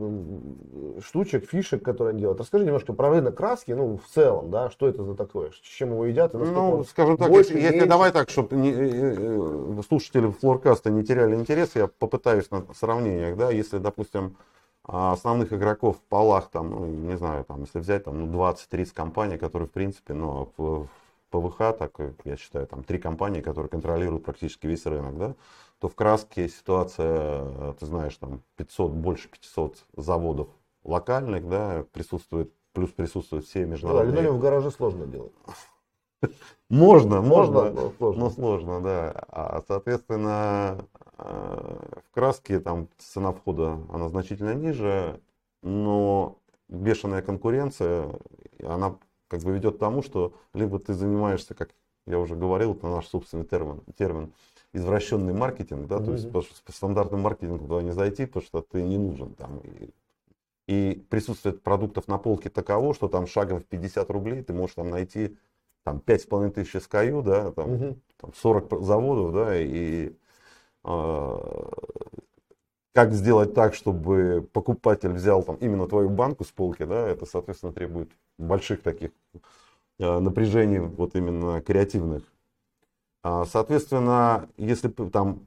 [1.04, 2.40] штучек, фишек, которые они делают.
[2.40, 5.90] Расскажи немножко про рынок краски, ну, в целом, да, что это за такое, с чем
[5.90, 6.34] его едят?
[6.34, 10.90] И ну, скажем так, больше, если, если давай так, чтобы не, э, э, слушатели флоркаста
[10.90, 14.36] не теряли интерес, я попытаюсь на сравнениях, да, если, допустим,
[14.84, 19.36] основных игроков в полах, там, ну, не знаю, там, если взять там, ну, 20-30 компаний,
[19.36, 20.88] которые, в принципе, ну, в, в
[21.30, 21.92] ПВХ, так,
[22.24, 25.34] я считаю, там, три компании, которые контролируют практически весь рынок, да,
[25.78, 30.48] то в краске ситуация, ты знаешь, там 500, больше 500 заводов
[30.84, 34.24] локальных, да, присутствует, плюс присутствуют все международные.
[34.24, 35.32] Да, в гараже сложно делать.
[36.68, 38.24] Можно, можно, но сложно.
[38.24, 39.24] но сложно, да.
[39.28, 40.84] А, соответственно,
[41.16, 45.18] э, в краске там цена входа, она значительно ниже,
[45.62, 46.36] но
[46.68, 48.10] бешеная конкуренция,
[48.62, 48.96] она
[49.28, 51.70] как бы ведет к тому, что либо ты занимаешься, как
[52.06, 54.34] я уже говорил, это наш собственный термин, термин
[54.72, 58.82] извращенный маркетинг, да, то есть что по стандартному маркетингу туда не зайти, потому что ты
[58.82, 59.58] не нужен там.
[59.60, 59.90] И,
[60.66, 64.90] и присутствие продуктов на полке таково, что там шагом в 50 рублей ты можешь там
[64.90, 65.38] найти
[65.84, 68.00] там 5,5 тысяч SKU, да, там, Мгм.
[68.18, 70.12] там 40 заводов, да, и
[70.84, 71.70] а,
[72.92, 77.72] как сделать так, чтобы покупатель взял там именно твою банку с полки, да, это, соответственно,
[77.72, 79.12] требует больших таких
[79.98, 82.24] э, напряжений, вот именно креативных.
[83.22, 85.46] А, Соответственно, если там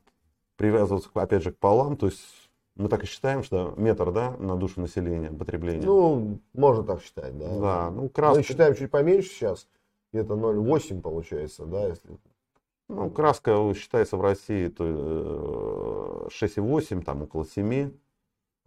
[0.57, 2.21] привязываться, опять же, к полам, то есть
[2.75, 5.85] мы так и считаем, что метр, да, на душу населения потребления.
[5.85, 7.47] Ну, можно так считать, да.
[7.59, 9.67] да, ну, Мы краска, считаем чуть поменьше сейчас,
[10.11, 12.09] где-то 0,8 получается, да, если
[12.91, 17.91] ну, краска считается в России то, э, 6,8, там около 7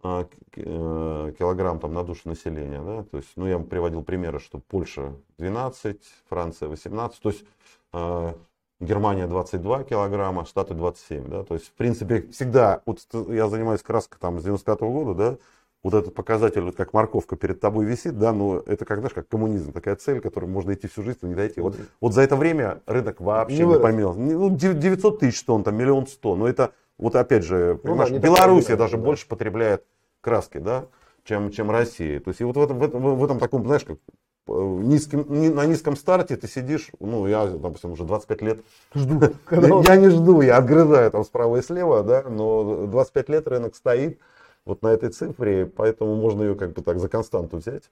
[0.01, 2.81] а, э, килограмм там, на душу населения.
[2.81, 3.03] Да?
[3.03, 7.45] То есть, ну, я приводил примеры, что Польша 12, Франция 18, то есть
[7.93, 8.33] э,
[8.79, 11.29] Германия 22 килограмма, Штаты 27.
[11.29, 11.43] Да?
[11.43, 15.37] То есть, в принципе, всегда, вот я занимаюсь краской там, с 95 года, да,
[15.81, 19.27] вот этот показатель, вот как морковка перед тобой висит, да, но это как, знаешь, как
[19.27, 21.61] коммунизм, такая цель, которой можно идти всю жизнь, но не дойти.
[21.61, 24.15] Вот, вот за это время рынок вообще Не не.
[24.17, 27.97] Не, Ну, дев- 900 тысяч тонн, там миллион сто, но это, вот опять же, Ну
[27.97, 29.03] такая Белоруссия даже да.
[29.03, 29.83] больше потребляет
[30.21, 30.85] краски, да,
[31.23, 32.19] чем, чем Россия.
[32.19, 33.99] То есть и вот в этом, в этом, в этом таком, знаешь, как
[34.47, 38.59] низким, ни- на низком старте ты сидишь, ну, я, допустим, уже 25 лет
[38.93, 39.19] жду.
[39.21, 43.47] я, когда я не жду, я отгрызаю там справа и слева, да, но 25 лет
[43.47, 44.19] рынок стоит
[44.65, 47.83] вот на этой цифре, поэтому можно ее как бы так за константу взять.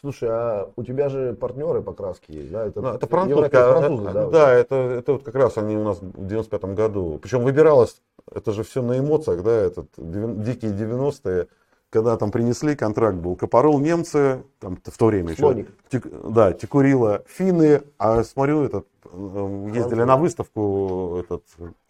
[0.00, 2.66] Слушай, а у тебя же партнеры по краске есть, да?
[2.66, 4.26] Это, Ну, это европейские французская, французы, э, да?
[4.28, 7.18] да, это, это вот как раз они у нас в 95 году.
[7.20, 8.00] Причем выбиралось,
[8.32, 11.48] это же все на эмоциях, да, этот дикие 90-е,
[11.90, 15.68] когда там принесли, контракт был Капорол немцы, там в то время еще, Слоник.
[15.90, 21.42] Тек- да, Текурила финны, а смотрю, этот, э, ездили на выставку этот,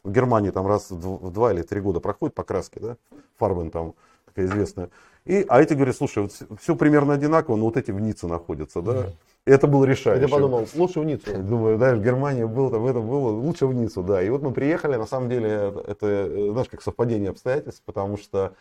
[0.05, 2.97] в Германии там раз в дв- в два или три года проходит по краске, да,
[3.39, 3.95] Фарбен там
[4.27, 4.91] такая известная.
[5.25, 8.81] И, а эти говорят, слушай, вот все примерно одинаково, но вот эти в Ницце находятся,
[8.81, 9.07] да.
[9.47, 10.29] И это было Я решающе.
[10.29, 11.31] подумал, лучше в Ниццу.
[11.43, 14.23] Думаю, да, в Германии был, там это было лучше в Ниццу, да.
[14.23, 18.17] И вот мы приехали, на самом деле, это, это, э, знаешь, как совпадение обстоятельств, потому
[18.17, 18.53] что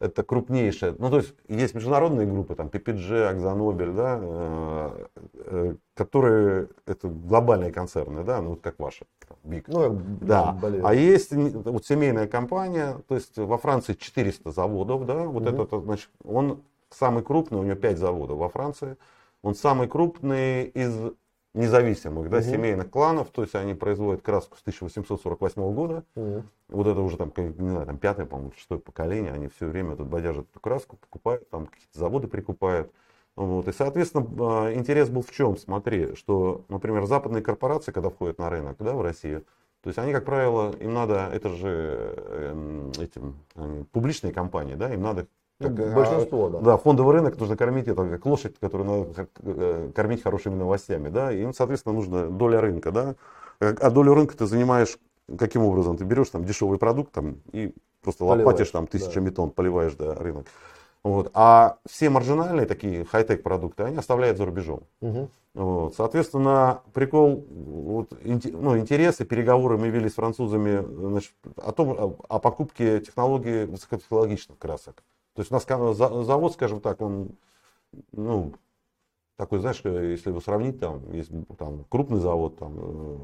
[0.00, 6.68] это крупнейшая, ну, то есть, есть международные группы, там, PPG, Акзонобель, да, э, э, которые,
[6.86, 9.06] это глобальные концерны, да, ну, вот как ваши,
[9.42, 9.64] Big.
[9.68, 10.86] Ну, Да, болею.
[10.86, 15.62] а есть вот семейная компания, то есть во Франции 400 заводов, да, вот Мгм.
[15.62, 18.96] этот, значит, он самый крупный, у него 5 заводов во Франции,
[19.42, 20.94] он самый крупный из
[21.56, 22.50] независимых, да, Мгм.
[22.50, 26.48] семейных кланов, то есть они производят краску с 1848 года, Мгм.
[26.68, 30.08] вот это уже там, не знаю, там пятое, по-моему, шестое поколение, они все время тут
[30.08, 32.92] бодяжат эту краску, покупают, там какие-то заводы прикупают.
[33.36, 33.68] Вот.
[33.68, 35.56] И, соответственно, а, интерес был в чем?
[35.56, 39.44] Смотри, что, например, западные корпорации, когда входят на рынок, да, в Россию,
[39.82, 44.92] то есть они, как правило, им надо, это же эм, этим, они публичные компании, да,
[44.92, 46.58] им надо Ну, как, а, большинство, да.
[46.60, 51.32] да, фондовый рынок нужно кормить, это как лошадь, которую надо э, кормить хорошими новостями, да,
[51.32, 53.14] и им, соответственно, нужна доля рынка, да,
[53.60, 54.98] Э, а долю рынка ты занимаешь
[55.38, 55.96] каким образом?
[55.96, 58.90] Ты берешь там дешевый продукт там, и просто Поливаешь, лопатишь там да.
[58.90, 60.46] тысячами тонн, поливаешь, да, рынок.
[61.02, 61.30] Вот.
[61.34, 64.82] А все маржинальные такие хай-тек продукты, они оставляют за рубежом.
[65.00, 65.28] Мгм.
[65.54, 65.94] Вот.
[65.94, 72.38] Соответственно, прикол, вот, ну, интересы, переговоры мы вели с французами значит, о том, о, о
[72.40, 75.02] покупке технологий высокотехнологичных красок.
[75.36, 75.96] То есть у нас
[76.26, 77.36] завод, скажем так, он,
[78.12, 78.54] ну,
[79.36, 83.18] такой, знаешь, э, если его сравнить, там, есть там, крупный завод, там, э,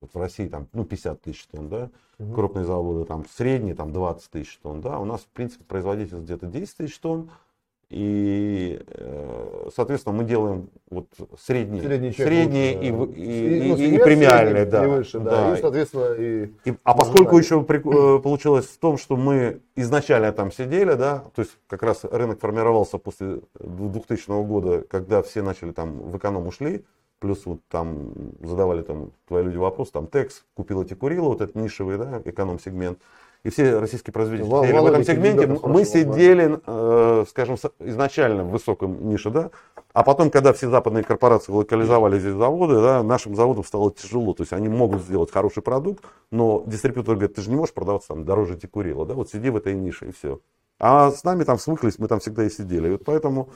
[0.00, 2.34] вот в России там, ну, 50 тысяч тонн, да, Мгм.
[2.34, 6.46] крупные заводы, там, средние, там, 20 тысяч тонн, да, у нас, в принципе, производительность где-то
[6.46, 7.30] 10 тысяч тонн,
[7.90, 11.06] и, э, соответственно, мы делаем вот
[11.40, 12.96] средние, Средний средние лучше, и, да.
[12.96, 14.84] в- и, ну, и- и средний да.
[14.84, 15.30] и выше, да.
[15.30, 15.56] Да.
[15.56, 16.52] И, соответственно, и...
[16.66, 21.24] И- а поскольку еще при- э, получилось в том, что мы изначально там сидели, да,
[21.34, 26.46] то есть как раз рынок формировался после 2000 года, когда все начали там в эконом
[26.46, 26.84] ушли,
[27.20, 31.56] плюс вот там задавали там твои люди вопрос, там Текс купил эти Курила, вот этот
[31.56, 32.98] нишевый, да, эконом-сегмент,
[33.44, 38.50] и все российские производители Вал- сидели в этом сегменте, мы сидели, э, скажем, изначально в
[38.50, 39.50] высоком нише, да,
[39.92, 44.34] а потом, когда все западные корпорации локализовали здесь заводы, да, нашим заводам стало тяжело.
[44.34, 48.08] То есть они могут сделать хороший продукт, но дистрибьютор говорит, ты же не можешь продаваться
[48.08, 50.40] там дороже Текурила, да, вот сиди в этой нише и все.
[50.78, 52.88] А с нами там свыклись, мы там всегда и сидели.
[52.88, 53.50] И вот поэтому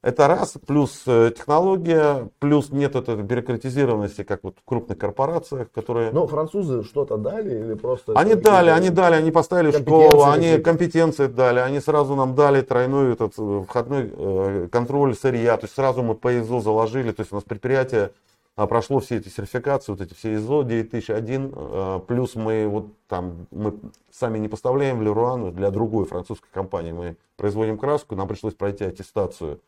[0.00, 6.12] это раз, плюс э, технология, плюс нет этой бюрократизированности, как вот в крупных корпорациях, которые...
[6.12, 8.12] Но французы что-то дали или просто...
[8.12, 13.12] Они дали, они дали, они поставили школу, они компетенции дали, они сразу нам дали тройной
[13.14, 17.32] этот э, входной э, контроль сырья, то есть сразу мы по ИЗО заложили, то есть
[17.32, 18.12] у нас предприятие
[18.54, 23.46] а, прошло все эти сертификации, вот эти все ISO 9001, а, плюс мы вот там,
[23.52, 23.74] мы
[24.12, 28.84] сами не поставляем в Леруан, для другой французской компании мы производим краску, нам пришлось пройти
[28.84, 29.60] аттестацию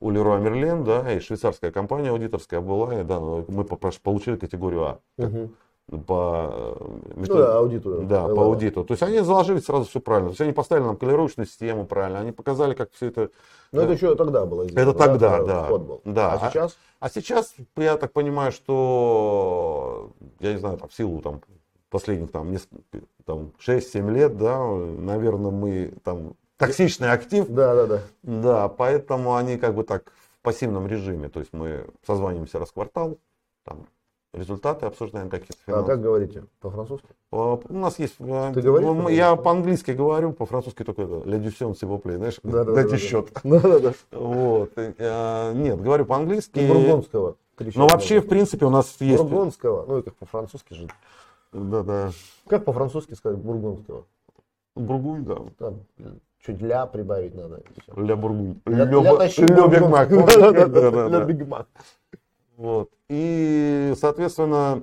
[0.00, 4.98] у Леруа Мерлен, да, и швейцарская компания аудиторская была, и, да, мы получили категорию А.
[6.06, 8.02] По, э, Ну да, аудиту.
[8.02, 8.44] да, по LLA.
[8.44, 8.84] аудиту.
[8.84, 10.28] То есть они заложили сразу все правильно.
[10.28, 13.30] То есть они поставили нам калировочную систему правильно, они показали, как все это
[13.72, 14.88] Но это еще тогда было сделано.
[14.88, 15.68] Это тогда, да.
[15.68, 16.00] Был.
[16.04, 16.34] Да.
[16.34, 16.76] А сейчас?
[17.00, 21.40] А сейчас, я так понимаю, что, я не знаю, там, в силу там,
[21.88, 22.54] последних там,
[23.24, 28.02] там, 6-7 лет, да, наверное, мы там токсичный актив, Да, да, да.
[28.22, 32.74] да, поэтому они как бы так в пассивном режиме, то есть мы созваниваемся раз в
[32.74, 33.18] квартал,
[33.64, 33.86] там,
[34.32, 35.86] результаты обсуждаем какие-то А финансы.
[35.90, 36.44] как говорите?
[36.60, 37.08] По-французски?
[37.32, 41.72] А, У нас есть, а, Ты говоришь ну, я по-английски говорю, по-французски только «Le Ducion,
[41.74, 43.30] s'il vous plaît», знаешь, Да, да, дайте да, счет.
[43.42, 43.92] Да, да, да.
[44.12, 44.70] Вот.
[44.78, 46.60] и, а, Нет, говорю по-английски.
[46.66, 47.36] Бургундского.
[47.56, 48.26] кричать Но вообще, можно.
[48.26, 49.22] в принципе, у нас есть...
[49.22, 49.84] Бургундского.
[49.86, 50.88] Ну и как по-французски же.
[51.52, 52.10] Да, да.
[52.46, 54.04] Как по-французски сказать бургундского?
[54.76, 55.38] Бургунь, да.
[55.58, 55.80] Там
[56.44, 57.62] чуть ля прибавить надо.
[57.96, 58.60] Ля Бургунь.
[58.66, 61.24] Ля- ля ля да.
[61.24, 61.66] Биг Мак.
[62.56, 62.90] Вот.
[63.08, 64.82] И, соответственно,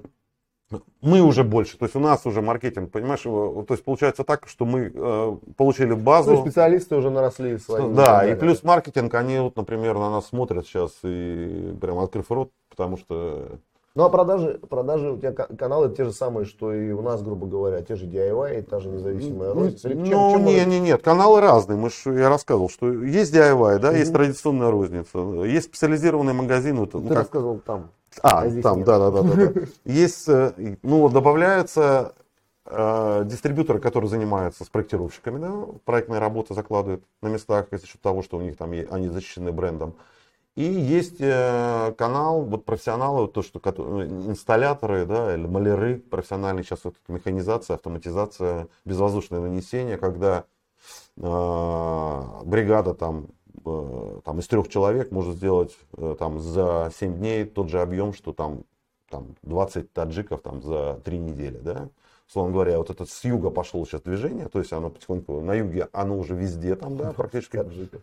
[1.01, 4.65] мы уже больше, то есть у нас уже маркетинг, понимаешь, то есть получается так, что
[4.65, 7.93] мы э, получили Ну, базу, специалисты уже наросли свои.
[7.93, 12.51] да, и плюс маркетинг, они вот, например, на нас смотрят сейчас и прям открыв рот,
[12.69, 13.59] потому что
[13.97, 17.23] Ну а продажи, продажи у тебя ка- каналы те же самые, что и у нас,
[17.23, 19.89] грубо говоря, те же DIY, та же независимая розница.
[19.89, 21.79] Или чем- Ну, чем не, может- не, нет, каналы разные.
[21.79, 24.19] Мы ж, я рассказывал, что есть DIY, да, есть Мгм.
[24.19, 26.81] традиционная розница, есть специализированные магазины.
[26.81, 27.89] вот, ну, Ты как- рассказывал там.
[28.21, 28.86] а, а там, нет.
[28.86, 29.62] да, да, да, да.
[29.86, 30.51] Есть, э,
[30.83, 32.13] ну, добавляются
[32.69, 35.53] э, дистрибьюторы, которые занимаются с проектировщиками, да,
[35.86, 39.95] проектные работы закладывают на местах за счет того, что у них там они защищены брендом.
[40.57, 46.63] И есть э, канал, вот профессионалы, вот то, что ну, инсталляторы, да, или маляры профессиональные,
[46.63, 50.45] сейчас вот механизация, автоматизация, безвоздушное нанесение, когда
[51.15, 53.27] э, бригада там,
[53.65, 58.11] э, там из трех человек может сделать э, там за 7 дней тот же объем,
[58.11, 58.63] что там,
[59.11, 61.87] там 20 таджиков там за 3 недели, да.
[62.27, 65.87] Словом говоря, вот это с юга пошло сейчас движение, то есть оно потихоньку на юге,
[65.93, 67.57] оно уже везде там, да, практически.
[67.57, 68.01] Таджиков.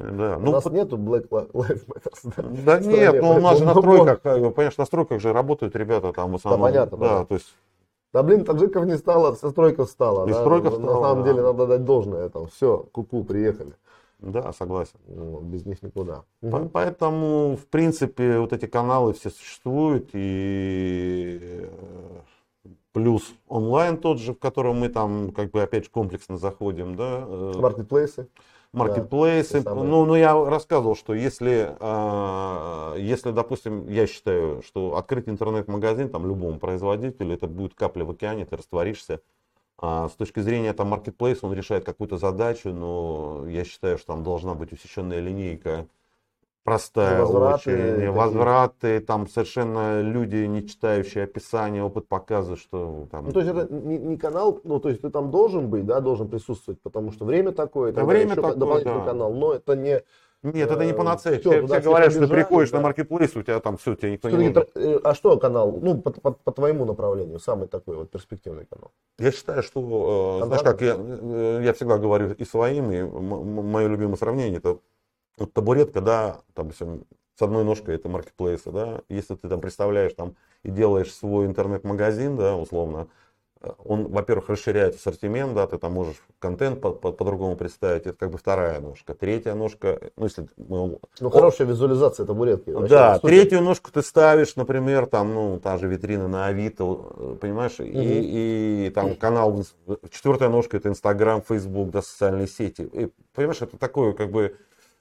[0.00, 2.54] Да, У ну, нас нету Black Lives Matter.
[2.64, 2.78] да?
[2.78, 5.76] да нет, стране, ну у нас же на стройках, э, понимаешь, на стройках же работают
[5.76, 6.62] ребята там в основном.
[6.62, 7.26] понятно, Да, понятно.
[7.26, 7.54] то есть,
[8.12, 10.26] Да блин, таджиков не стало, вся стройка встала.
[10.26, 10.40] И да.
[10.40, 11.28] стройка На встала, самом да.
[11.30, 12.28] деле надо дать должное.
[12.28, 13.72] Там все, куку, приехали.
[14.18, 14.98] да, согласен.
[15.06, 16.24] Ну, без них никуда.
[16.40, 16.68] По- Мгм.
[16.70, 21.68] Поэтому, в принципе, вот эти каналы все существуют, и э,
[22.92, 27.24] плюс онлайн тот же, в котором мы там, как бы, опять же, комплексно заходим, да,
[27.26, 27.52] э,
[28.72, 29.62] Маркетплейсы.
[29.62, 29.88] самые.
[29.88, 36.26] ну, ну, я рассказывал, что если, а, если, допустим, я считаю, что открыть интернет-магазин там
[36.26, 39.20] любому производителю, это будет капля в океане, ты растворишься.
[39.78, 44.22] А с точки зрения там маркетплейса он решает какую-то задачу, но я считаю, что там
[44.22, 45.86] должна быть усеченная линейка,
[46.64, 53.26] простая, Возвраты очень, возвраты, там совершенно люди, не читающие описание, опыт показывает, что там...
[53.26, 56.00] Ну, то есть это не, не канал, ну, то есть ты там должен быть, да,
[56.00, 59.04] должен присутствовать, потому что время такое, Да, время еще такое, дополнительный да.
[59.06, 60.02] канал, но это не...
[60.42, 61.38] Нет, это не э, панацея.
[61.38, 62.78] Все, все все говорят, что ты приходишь да.
[62.78, 64.96] на маркетплейс, у тебя там все, тебя никто не Всё-таки может.
[64.96, 68.90] э, А что канал, ну, по, по- по твоему направлению, самый такой вот перспективный канал?
[69.18, 73.86] Я считаю, что, э, знаешь, как я, э, я всегда говорю и своим, и мое
[73.86, 74.78] любимое сравнение, это
[75.38, 77.04] вот табуретка, да, там, допустим,
[77.38, 82.36] с одной ножкой это маркетплейсы, да, если ты там представляешь там и делаешь свой интернет-магазин,
[82.36, 83.08] да, условно,
[83.62, 88.18] э, он, во-первых, расширяет ассортимент, да, ты там можешь контент по- по- по-другому представить, это
[88.18, 89.14] как бы вторая ножка.
[89.14, 92.70] Третья ножка, ну, если мы Ну, хорошая визуализация табуретки.
[92.70, 97.80] вообще, да, третью ножку ты ставишь, например, там, ну, та же витрина на Авито, понимаешь,
[97.80, 99.64] и, и там канал,
[100.10, 102.82] четвертая ножка это Инстаграм, Фейсбук, да, социальные сети.
[102.82, 104.56] И, понимаешь, это такое, как бы,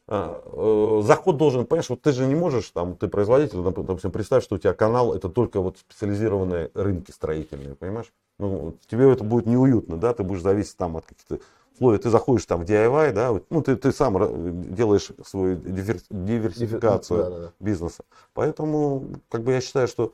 [0.09, 4.55] заход должен, понимаешь, вот ты же не можешь, там, ты производитель, доп- допустим, представь, что
[4.55, 8.11] у тебя канал это только вот специализированные рынки строительные, понимаешь?
[8.39, 11.39] Ну, тебе это будет неуютно, да, ты будешь зависеть там от каких-то
[11.73, 17.23] условий, ты заходишь там в DIY, да, ну, ты, ты сам делаешь свою дивер- диверсификацию
[17.23, 17.51] Да, да, да.
[17.59, 18.03] бизнеса.
[18.33, 20.13] Поэтому, как бы я считаю, что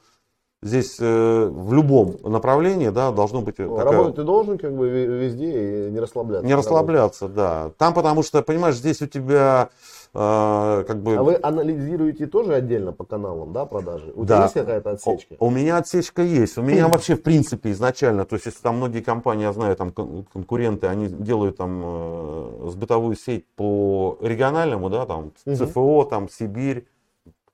[0.66, 4.90] здесь э, в любом направлении, да, должно быть Ну, такая- Работать ты должен как бы
[4.90, 6.46] ве- везде и не расслабляться.
[6.46, 7.72] не расслабляться, да.
[7.78, 9.70] Там, потому что, понимаешь, здесь у тебя
[10.16, 11.16] э, как бы...
[11.18, 14.12] А вы анализируете тоже отдельно по каналам, да, продажи?
[14.16, 14.36] У Да.
[14.36, 15.36] тебя есть какая-то отсечка?
[15.40, 16.58] У меня отсечка есть.
[16.58, 19.92] У меня вообще, в принципе, изначально, то есть, если там многие компании, я знаю, там
[19.92, 25.32] кон- конкуренты, они делают там э, с бытовую сеть по региональному, да, там.
[25.46, 26.88] ЦФО, там Сибирь,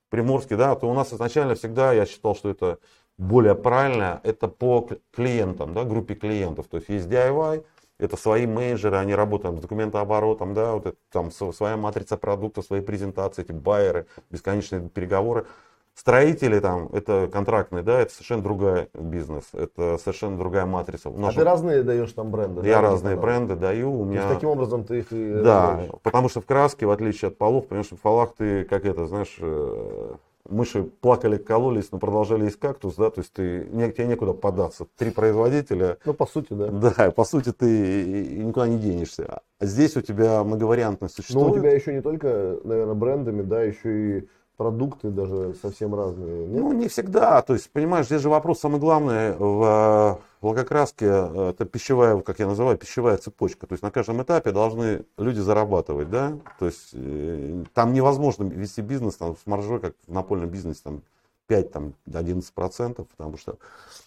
[0.08, 2.78] Приморске, да, то у нас изначально всегда, я считал, что это
[3.22, 6.66] более правильно, это по клиентам, да, группе клиентов.
[6.68, 7.64] То есть есть DIY,
[7.98, 12.80] это свои менеджеры, они работают с документооборотом, да, вот это, там своя матрица продукта, свои
[12.80, 15.46] презентации, эти байеры, бесконечные переговоры.
[15.94, 21.10] Строители там, это контрактные, да, это совершенно другой бизнес, это совершенно другая матрица.
[21.10, 22.66] А ты разные даешь там бренды?
[22.66, 24.00] Я да, разные бренды даю.
[24.00, 24.22] У меня...
[24.22, 25.90] То есть таким образом ты их и Да, раздаешь.
[26.02, 29.06] потому что в краске, в отличие от полов, потому что в полах ты, как это,
[29.06, 30.14] знаешь, э,
[30.48, 34.86] мыши плакали, кололись, но продолжали есть кактус, да, то есть ты, не, тебе некуда податься.
[34.96, 35.98] Три производителя.
[36.04, 36.68] Ну, по сути, да.
[36.68, 39.40] Да, по сути, ты никуда не денешься.
[39.58, 41.48] А здесь у тебя многовариантность существует.
[41.48, 46.46] Но у тебя еще не только, наверное, брендами, да, еще и продукты даже совсем разные.
[46.46, 46.60] Нет?
[46.60, 47.42] Ну, не всегда.
[47.42, 52.46] То есть, понимаешь, здесь же вопрос самый главный в лакокраске, э, это пищевая, как я
[52.46, 53.66] называю, пищевая цепочка.
[53.66, 56.38] То есть на каждом этапе должны люди зарабатывать, да.
[56.58, 61.02] То есть э, там невозможно вести бизнес там, с маржой, как в напольном бизнесе, там
[61.48, 63.58] 5-11%, потому что,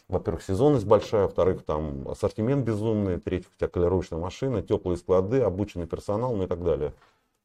[0.07, 5.87] во-первых, сезонность большая, во-вторых, там ассортимент безумный, в-третьих, у тебя колерочная машина, теплые склады, обученный
[5.87, 6.93] персонал, ну и так далее.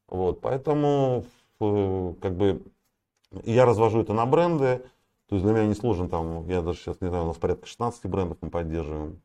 [0.07, 1.25] Вот, поэтому,
[1.59, 2.61] э, как бы,
[3.43, 4.81] я развожу это на бренды.
[5.31, 7.65] То есть для меня не сложно там, я даже сейчас не знаю, у нас порядка
[7.65, 9.21] 16 брендов мы поддерживаем.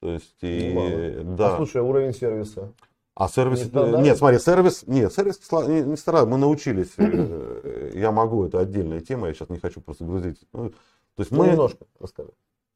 [0.00, 1.52] То есть и да.
[1.52, 2.72] А слушай, а уровень сервиса?
[3.14, 5.38] А сервис, не нет, смотри, сервис, нет, сервис
[5.68, 9.82] не, не стараюсь, мы научились, э, я могу, это отдельная тема, я сейчас не хочу
[9.82, 10.40] просто грузить.
[10.54, 10.74] Ну, то
[11.18, 12.30] есть ну, мы немножко расскажи.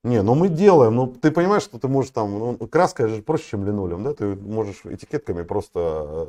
[0.04, 3.52] Не, ну мы делаем, ну ты понимаешь, что ты можешь там, ну, краска же проще,
[3.52, 6.26] чем линолеум, да, ты можешь этикетками просто, э,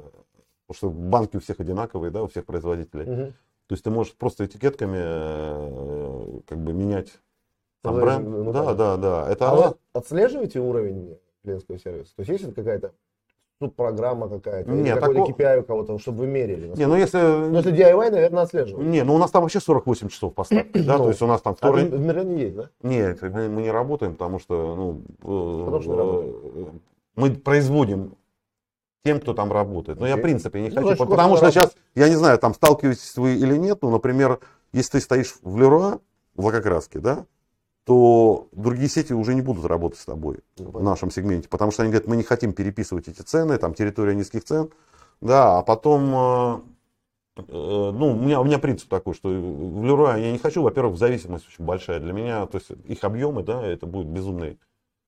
[0.65, 3.03] потому что банки у всех одинаковые, да, у всех производителей.
[3.03, 3.33] Угу.
[3.67, 7.11] То есть ты можешь просто этикетками э, как бы менять
[7.81, 8.27] там бренд.
[8.27, 9.27] Ну, да, да, да.
[9.29, 9.67] Это а она...
[9.67, 12.15] вы отслеживаете уровень клиентского сервиса?
[12.15, 12.93] То есть есть какая-то
[13.75, 14.71] программа какая-то?
[14.71, 15.31] Или какой-то такого...
[15.31, 16.67] KPI у кого-то, чтобы вы мерили?
[16.77, 17.17] Не, ну если...
[17.17, 18.89] Ну если DIY, наверное, отслеживаете.
[18.89, 21.55] Не, ну у нас там вообще 48 часов поставки, да, то есть у нас там
[21.55, 21.83] второй...
[21.83, 22.69] А в Мирлен есть, да?
[22.83, 26.23] Нет, мы, мы не работаем, потому что, ну, потому что
[26.55, 26.65] э,
[27.15, 28.15] мы производим
[29.07, 29.99] тем, кто там работает.
[29.99, 30.09] Но okay.
[30.09, 33.15] я в принципе не ну, хочу, значит, потому что сейчас, я не знаю, там сталкиваетесь
[33.15, 34.39] вы или нет, но, например,
[34.73, 35.99] если ты стоишь в Леруа,
[36.35, 37.25] в лакокраске, да,
[37.85, 41.83] то другие сети уже не будут работать с тобой ну, в нашем сегменте, потому что
[41.83, 44.71] они говорят, мы не хотим переписывать эти цены, там территория низких цен,
[45.21, 46.59] да, а потом, э,
[47.37, 50.97] э, ну, у меня, у меня принцип такой, что в Леруа я не хочу, во-первых,
[50.97, 54.59] зависимость очень большая для меня, то есть их объемы, да, это будет безумный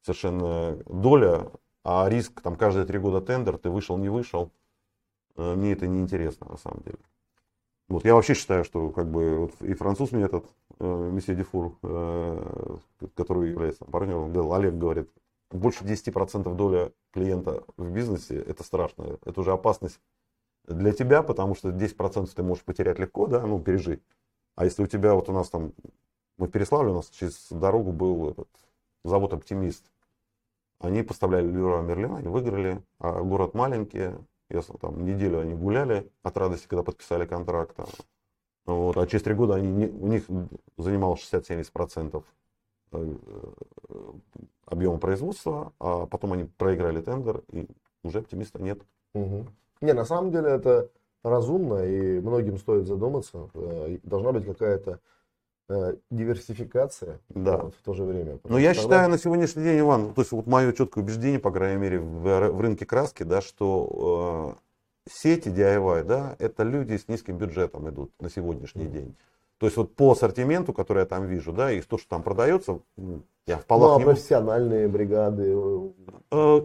[0.06, 1.52] совершенно доля
[1.84, 4.52] а риск там каждые три года тендер, ты вышел, не вышел,
[5.36, 7.00] э, мне это не интересно на самом деле.
[7.88, 10.46] Вот я вообще считаю, что как бы вот и француз мне этот
[10.80, 12.78] э, месье Дефур, э,
[13.16, 15.10] который является партнером, говорил, Олег говорит,
[15.52, 20.00] больше 10% доля клиента в бизнесе, это страшно, это уже опасность
[20.68, 24.04] для тебя, потому что 10% ты можешь потерять легко, да, ну, пережить.
[24.56, 25.74] А если у тебя, вот у нас там,
[26.38, 28.50] мы в Переславле, у нас через дорогу был этот
[29.04, 29.84] завод «Оптимист»,
[30.80, 34.12] они поставляли Леруа Мерлина, они выиграли, а город маленький,
[34.50, 37.78] если там неделю они гуляли от радости, когда подписали контракт.
[38.66, 40.26] Вот, а через три года они, у них
[40.78, 42.24] занимало 60-70%
[42.92, 43.16] э,
[44.66, 47.68] объема производства, а потом они проиграли тендер, и
[48.04, 48.80] уже оптимиста нет.
[49.14, 49.48] Угу.
[49.82, 50.90] Не, на самом деле это
[51.24, 53.50] разумно, и многим стоит задуматься.
[53.54, 54.98] Э, должна быть какая-то Э,
[56.10, 57.58] диверсификация да.
[57.58, 58.40] вот, в то же время.
[58.44, 58.82] Но я тогда...
[58.82, 62.50] считаю на сегодняшний день, Иван, то есть вот мое четкое убеждение, по крайней мере, в,
[62.52, 64.58] в рынке краски, да, что
[65.08, 68.92] э, сети DIY, да, это люди с низким бюджетом идут на сегодняшний mm.
[68.92, 69.16] день.
[69.60, 72.80] То есть вот по ассортименту, который я там вижу, да, и то, что там продается,
[73.46, 74.06] я в полах ну, а не...
[74.06, 75.54] профессиональные бригады?
[76.32, 76.62] Э,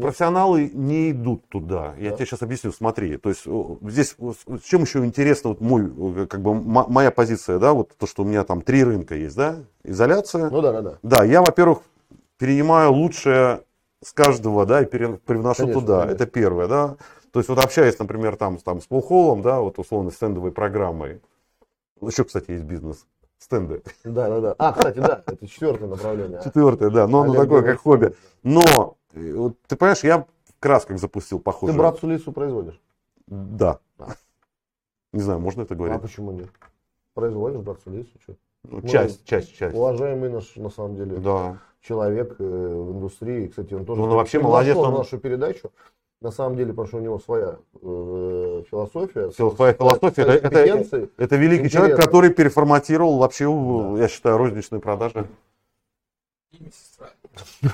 [0.00, 1.94] профессионалы не идут туда.
[1.96, 2.16] Я да.
[2.16, 3.18] тебе сейчас объясню, смотри.
[3.18, 3.44] То есть
[3.82, 8.24] здесь, с чем еще интересно, вот мой, как бы моя позиция, да, вот то, что
[8.24, 10.50] у меня там три рынка есть, да, изоляция.
[10.50, 10.98] Ну да, да, да.
[11.02, 11.82] Да, я, во-первых,
[12.36, 13.62] перенимаю лучшее
[14.02, 16.00] с каждого, да, и привношу конечно, туда.
[16.00, 16.14] Конечно.
[16.16, 16.96] Это первое, да.
[17.32, 21.20] То есть вот общаясь, например, там, там с Полхолом, да, вот условно стендовой программой,
[22.00, 23.06] еще, кстати, есть бизнес.
[23.38, 23.82] Стенды.
[24.04, 24.54] Да, да, да.
[24.58, 26.40] А, кстати, да, это четвертое направление.
[26.42, 27.06] Четвертое, да.
[27.06, 28.14] Но оно такое, как хобби.
[28.42, 30.26] Но, э, вот, ты понимаешь, я в
[30.58, 31.72] красках запустил похоже.
[31.72, 32.80] Ты братцу лису производишь?
[33.28, 33.78] Да.
[35.12, 35.96] Не знаю, можно это говорить?
[35.96, 36.48] А почему нет?
[37.14, 38.34] Производишь братцу лису, что?
[38.64, 39.74] Ну, часть, часть, часть.
[39.74, 41.58] Уважаемый наш, на самом деле, да.
[41.80, 43.46] человек э, в индустрии.
[43.46, 44.76] Кстати, он тоже ну, он вообще молодец.
[44.76, 44.94] Он...
[44.94, 45.70] нашу передачу
[46.20, 49.30] на самом деле, потому что у него своя э, философия.
[49.30, 50.22] Своя философия.
[50.22, 51.88] Это, это, это великий Интересно.
[51.88, 54.02] человек, который переформатировал вообще, да.
[54.02, 55.26] я считаю, розничные продажи.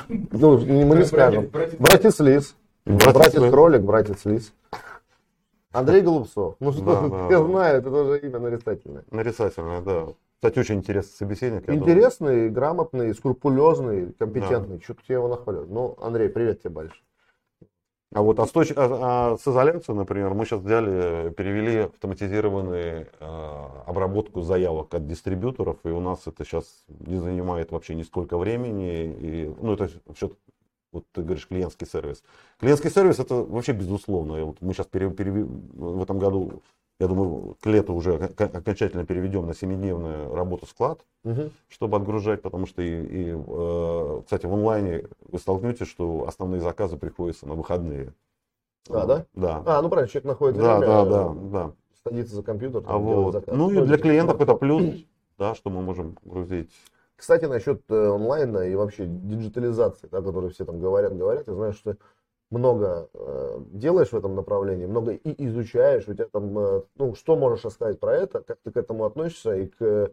[0.08, 1.50] Ну, мы не скажем.
[1.78, 2.54] Братец Лис.
[2.84, 4.52] Братец, кролик, братец Лис.
[5.72, 6.56] Андрей Голубцов.
[6.60, 7.44] Ну что, Да, да, я да.
[7.46, 9.04] знаю, это тоже имя нарицательное.
[9.10, 10.06] Нарицательное, да.
[10.36, 11.68] Кстати, очень интересный собеседник.
[11.68, 14.80] Интересный, грамотный, скрупулезный, компетентный.
[14.84, 15.66] Что-то я его нахвалил.
[15.66, 17.00] Ну, Андрей, привет тебе большое.
[18.14, 23.08] А вот а с, точ- а- а с изоляцией, например, мы сейчас взяли, перевели автоматизированную
[23.18, 29.12] э, обработку заявок от дистрибьюторов, и у нас это сейчас не занимает вообще нисколько времени.
[29.20, 30.30] И, ну, это все,
[30.92, 32.22] вот ты говоришь, клиентский сервис.
[32.60, 34.36] Клиентский сервис это вообще безусловно.
[34.36, 35.42] И вот мы сейчас пере- переви-
[35.74, 36.62] в этом году,
[37.00, 41.00] я думаю, к лету уже окончательно переведем на 7-дневную работу склад.
[41.24, 41.52] Мгм.
[41.68, 46.98] чтобы отгружать, потому что, и, и, э, кстати, в онлайне вы столкнетесь, что основные заказы
[46.98, 48.12] приходятся на выходные.
[48.90, 49.26] А, да?
[49.32, 49.62] Да.
[49.64, 51.72] А, ну правильно, человек находит да, время, да, э, да, да.
[52.04, 53.56] садится за компьютер, А там, делает вот, заказ.
[53.56, 54.84] ну и для клиентов это плюс,
[55.38, 56.70] да, что мы можем грузить.
[57.16, 61.54] Кстати, насчет э, онлайна и вообще диджитализации, да, о которой все там говорят, говорят, я
[61.54, 61.96] знаю, что
[62.50, 67.36] много э, делаешь в этом направлении, много и изучаешь, у тебя там, э, ну, что
[67.36, 70.10] можешь рассказать про это, как ты к этому относишься и к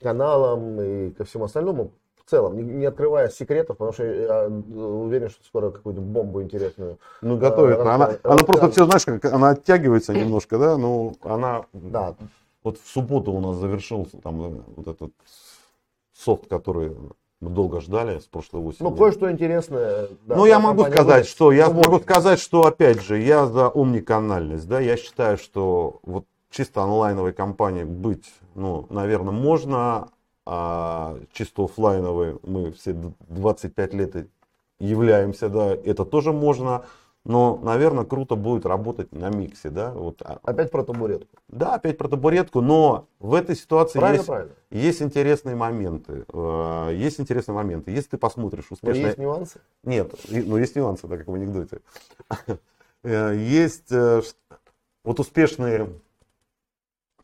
[0.00, 4.48] каналам, и ко всему остальному в целом, не, не открывая секретов, потому что я э,
[4.48, 6.98] уверен, что скоро какую-то бомбу интересную.
[7.22, 7.78] Ну, готовит.
[7.78, 8.72] раска- Она, она просто рассказывай.
[8.72, 12.14] все, знаешь, как она оттягивается немножко, да, ну, она, Да,
[12.62, 15.12] вот в субботу у нас завершился там э, вот этот
[16.12, 16.94] софт, который
[17.40, 18.88] мы долго ждали с прошлой осени.
[18.88, 20.08] ну, кое-что интересное.
[20.26, 21.28] да, ну, я могу сказать, Vox.
[21.28, 26.00] что я Ну, могу сказать, что опять же я за омниканальность, да, я считаю, что
[26.02, 28.24] вот чисто онлайновой компании быть,
[28.54, 30.08] ну, наверное, можно,
[30.46, 34.28] а чисто оффлайновой мы все д- 25 лет
[34.80, 36.86] являемся, да, это тоже можно,
[37.24, 41.36] но, наверное, круто будет работать на миксе, да, вот, а, Опять про табуретку.
[41.48, 44.54] да, опять про табуретку, но в этой ситуации Правильно, есть, правильно.
[44.70, 49.06] есть интересные моменты, э, есть интересные моменты, если ты посмотришь Но успешно.
[49.06, 49.60] есть нюансы.
[49.84, 51.80] Нет, но есть нюансы, так как в анекдоте.
[53.04, 54.22] Э, Есть э,
[55.04, 55.88] вот успешные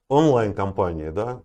[0.09, 1.40] онлайн-компании, да,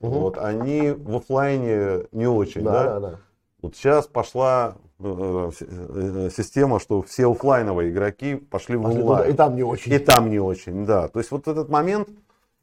[0.00, 0.10] Мгм.
[0.10, 3.00] вот они в оффлайне не очень, Да, да.
[3.00, 3.18] да, да.
[3.62, 4.76] Вот сейчас пошла
[6.30, 9.32] система, что все оффлайновые игроки пошли в Пошли туда, онлайн.
[9.32, 9.92] и там не очень.
[9.92, 11.08] И там не очень, да.
[11.08, 12.08] То есть вот этот момент,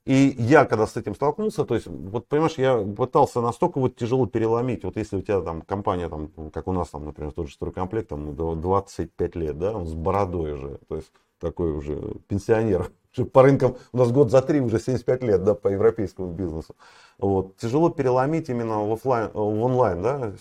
[0.06, 4.26] и я когда с этим столкнулся, то есть, вот понимаешь, я пытался настолько вот тяжело
[4.26, 7.54] переломить, вот если у тебя там компания, там, как у нас там, например, тот же
[7.54, 12.92] стройкомплект, там, до 25 лет, да, он с бородой уже, то есть такой уже пенсионер,
[13.34, 16.76] по рынкам, у нас год за три уже 75 лет, да, по европейскому бизнесу.
[17.18, 17.58] Вот.
[17.58, 20.34] Тяжело переломить именно в, оффлайн, в онлайн, да,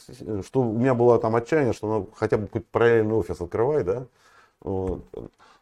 [0.46, 4.06] что у меня было там отчаяние, что ну, хотя бы какой-то параллельный офис открывай, да,
[4.60, 5.04] вот.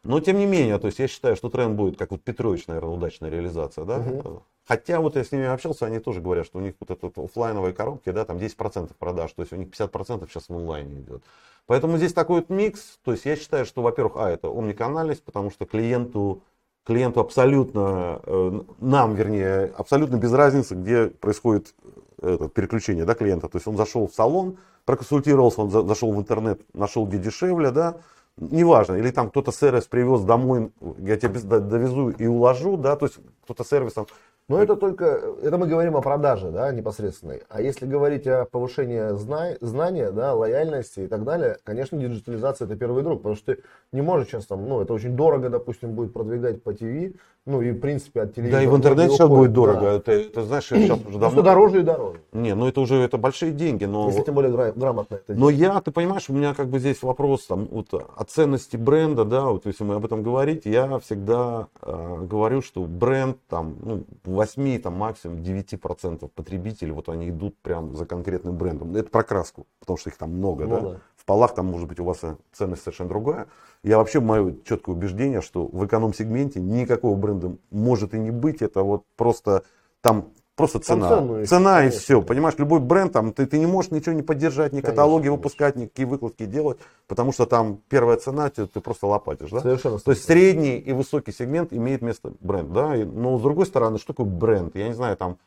[0.03, 2.91] Но тем не менее, то есть я считаю, что тренд будет, как вот Петрович, наверное,
[2.91, 3.97] удачная реализация, да.
[3.97, 4.41] Мгм.
[4.65, 7.73] Хотя вот я с ними общался, они тоже говорят, что у них вот этот оффлайновые
[7.73, 11.23] коробки, да, там 10% продаж, то есть у них 50% сейчас в онлайне идет.
[11.65, 15.51] Поэтому здесь такой вот микс, то есть я считаю, что, во-первых, а, это омниканальность, потому
[15.51, 16.43] что клиенту,
[16.85, 21.73] клиенту абсолютно, э, нам, вернее, абсолютно без разницы, где происходит
[22.21, 23.47] э, это, переключение, да, клиента.
[23.47, 27.71] То есть он зашел в салон, проконсультировался, он за- зашел в интернет, нашел где дешевле,
[27.71, 27.97] да,
[28.37, 33.19] неважно, или там кто-то сервис привез домой, я д- довезу и уложу, да, то есть
[33.43, 34.07] кто-то сервисом.
[34.49, 35.05] Но это только,
[35.43, 37.43] это мы говорим о продаже, да, непосредственной.
[37.49, 42.75] А если говорить о повышении зна- знания, да, лояльности и так далее, конечно, диджитализация это
[42.75, 46.13] первый друг, потому что ты не можешь сейчас там, ну, это очень дорого, допустим, будет
[46.13, 47.13] продвигать по ТВ,
[47.45, 48.59] ну, и в принципе от телевизора.
[48.59, 49.81] Да, и в интернете сейчас будет дорого.
[49.81, 49.93] да.
[49.93, 51.41] Это, это, знаешь, сейчас уже давно.
[51.43, 54.07] дороже и дороже, Не, ну это уже это большие деньги, но.
[54.07, 57.01] если тем более гра- грамотно это Но я, ты понимаешь, у меня как бы здесь
[57.03, 61.67] вопрос там, вот, о ценности бренда, да, вот если мы об этом говорить, я всегда
[61.83, 64.03] э, говорю, что бренд там, ну,
[64.39, 68.95] 8, там, максимум 9% потребителей, вот они идут прям за конкретным брендом.
[68.95, 70.81] Это про краску, потому что их там много, Ну да.
[70.81, 71.01] да.
[71.17, 73.47] В полах там, может быть, у вас э, ценность совершенно другая.
[73.83, 78.81] Я вообще, мое четкое убеждение, что в эконом-сегменте никакого бренда может и не быть, это
[78.81, 79.63] вот просто
[79.99, 80.29] там
[80.59, 81.07] Просто цена.
[81.07, 81.99] ищут, цена и конечно.
[81.99, 82.21] все.
[82.21, 85.37] Понимаешь, любой бренд, там, ты, ты не можешь ничего не поддержать, ни Конечно, каталоги конечно.
[85.37, 89.49] выпускать, никакие выкладки делать, потому что там первая цена, ты, ты просто лопатишь.
[89.49, 89.61] Да?
[89.61, 89.99] Совершенно.
[89.99, 92.71] То есть средний и высокий сегмент имеет место бренд.
[92.71, 92.95] Да?
[92.95, 94.75] И- но с другой стороны, что такое бренд?
[94.75, 95.37] Я не знаю, там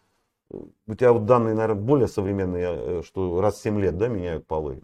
[0.51, 0.57] э,
[0.87, 4.47] у тебя вот данные, наверное, более современные, э, что раз в 7 лет да, меняют
[4.47, 4.81] полы.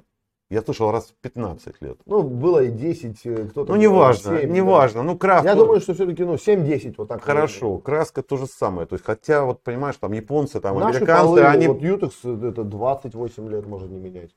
[0.51, 1.99] Я слышал, раз в 15 лет.
[2.07, 3.75] Ну, было и 10, э, кто-то...
[3.75, 4.55] Ну, неважно, семь, да.
[4.55, 5.03] неважно.
[5.03, 5.47] Ну, краска.
[5.47, 7.23] Я думаю, что все-таки, ну, 7-10 вот так.
[7.23, 8.87] Хорошо, краска то же самое.
[8.87, 12.49] То есть, хотя, вот понимаешь, там японцы, там Наши американцы, полы, они вот Ютекс, э,
[12.49, 14.31] это 28 лет может не менять.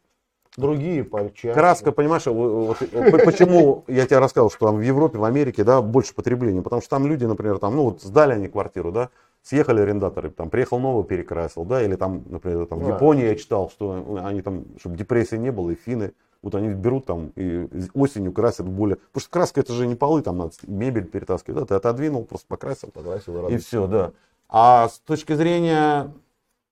[0.57, 1.53] Другие почаще.
[1.53, 2.77] Краска, понимаешь, вот,
[3.23, 6.89] почему я тебе рассказал, что там в Европе, в Америке, да, больше потребления, потому что
[6.89, 9.11] там люди, например, там, ну вот сдали они квартиру, да,
[9.43, 12.95] съехали арендаторы, там приехал новый перекрасил, да, или там, например, там в Да.
[12.95, 17.05] Японии я читал, что они там, чтобы депрессии не было, и финны Вот они берут
[17.05, 18.95] там и осенью красят более...
[18.95, 21.59] Потому что краска это же не полы, там надо мебель перетаскивать.
[21.59, 22.89] Да, ты отодвинул, просто покрасил.
[22.89, 24.11] Покрасил и все, да.
[24.49, 26.11] А с точки зрения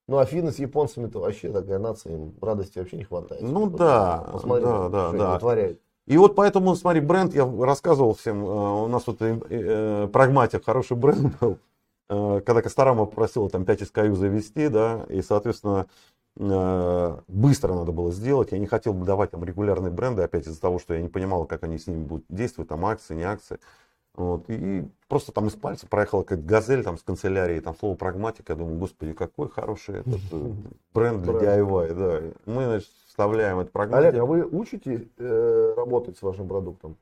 [0.10, 3.44] ну, а финны с японцами-то вообще такая нация, им радости вообще не хватает.
[3.44, 5.34] Ну да, Посмотри, да, да, да.
[5.36, 5.80] Вытворяют.
[6.08, 10.66] И вот поэтому, смотри, бренд, я рассказывал всем, э, у нас вот э, э, прагматик,
[10.66, 11.60] хороший бренд был,
[12.10, 15.86] когда Косторома попросила там 5 SKU завести, да, и, соответственно,
[16.38, 18.52] э, быстро надо было сделать.
[18.52, 21.46] Я не хотел бы давать там регулярные бренды, опять из-за того, что я не понимал,
[21.46, 23.60] как они с ними будут действовать, там акции, не акции.
[24.16, 28.54] Вот, и просто там из пальца проехала как газель там с канцелярии, там слово прагматика,
[28.54, 30.52] я думаю, господи, какой хороший этот э,
[30.94, 32.52] бренд для DIY, да.
[32.52, 34.08] Мы, значит, вставляем этот прагматик.
[34.08, 36.98] Олег, а вы учите э, работать с вашим продуктом?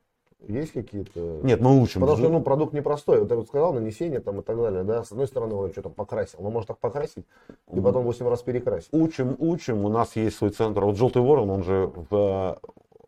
[0.46, 1.40] Есть какие-то...
[1.42, 2.00] Нет, мы учим.
[2.00, 3.20] Потому что ну, продукт непростой.
[3.20, 4.84] Вот я вот сказал, нанесение там и так далее.
[4.84, 5.02] Да?
[5.04, 6.38] С одной стороны, он что-то покрасил.
[6.40, 7.24] Но может так покрасить
[7.72, 8.88] и потом 8 раз перекрасить.
[8.92, 9.84] Учим, учим.
[9.84, 10.84] У нас есть свой центр.
[10.84, 12.58] Вот Желтый Ворон, он же в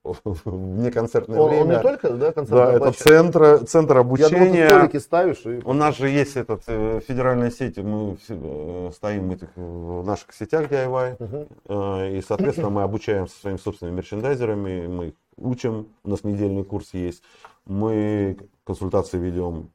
[0.02, 1.62] вне концертное он, время.
[1.62, 4.68] Он не только, да, Да, это центр, центр обучения.
[4.68, 5.44] Я думал, ставишь.
[5.44, 5.60] И...
[5.64, 10.70] У нас же есть этот э, федеральная сеть, мы э, стоим этих, в наших сетях
[10.70, 11.46] DIY, угу.
[11.68, 16.64] э, и, соответственно, мы обучаем со своими собственными мерчендайзерами, мы их учим, у нас недельный
[16.64, 17.22] курс есть,
[17.66, 19.70] мы консультации ведем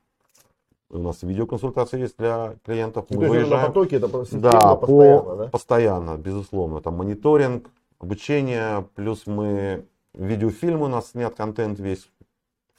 [0.90, 3.06] у нас видеоконсультации есть для клиентов.
[3.10, 3.50] Мы выезжаем.
[3.50, 5.48] На потоке это да, постоянно, по, да?
[5.48, 6.80] постоянно, безусловно.
[6.80, 12.08] Там мониторинг, обучение, плюс мы видеофильм у нас снят, контент весь.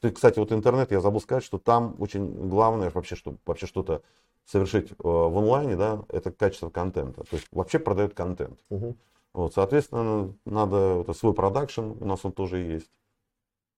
[0.01, 4.03] Кстати, вот интернет, я забыл сказать, что там очень главное вообще, чтобы вообще что-то
[4.45, 7.25] совершить э, в онлайне, да, это качество контента.
[7.25, 8.59] То есть вообще продают контент.
[8.71, 8.95] Угу.
[9.37, 12.91] Вот, соответственно, надо это свой продакшн, у нас он тоже есть.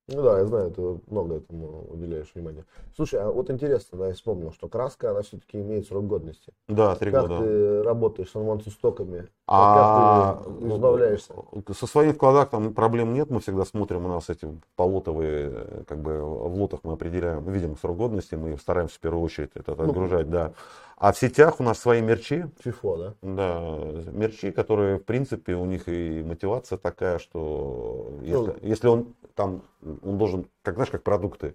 [0.08, 0.82] Ну да, я знаю, ты
[1.12, 2.64] много этому уделяешь внимания.
[2.96, 6.54] Слушай, а вот интересно, да, я вспомнил, что краска, она все-таки имеет срок годности.
[6.66, 7.28] Да, три года.
[7.28, 9.28] Как ты работаешь с анвансистоками?
[9.46, 11.34] А как ты избавляешься?
[11.74, 16.22] Со своих вкладах там проблем нет, мы всегда смотрим, у нас эти полотовые, как бы
[16.22, 20.30] в лотах мы определяем, видим срок годности, мы стараемся в первую очередь это ну, отгружать,
[20.30, 20.52] да.
[20.96, 22.46] А в сетях у нас свои мерчи.
[22.60, 23.14] Фифо, да?
[23.22, 23.78] Да,
[24.10, 29.62] мерчи, которые, в принципе, у них и мотивация такая, что если, ну, если он там,
[29.82, 31.54] он должен, как знаешь, как продукты,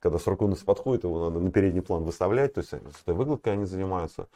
[0.00, 3.54] когда срок годности подходит, его надо на передний план выставлять, то есть с этой выгодкой
[3.54, 4.28] они занимаются.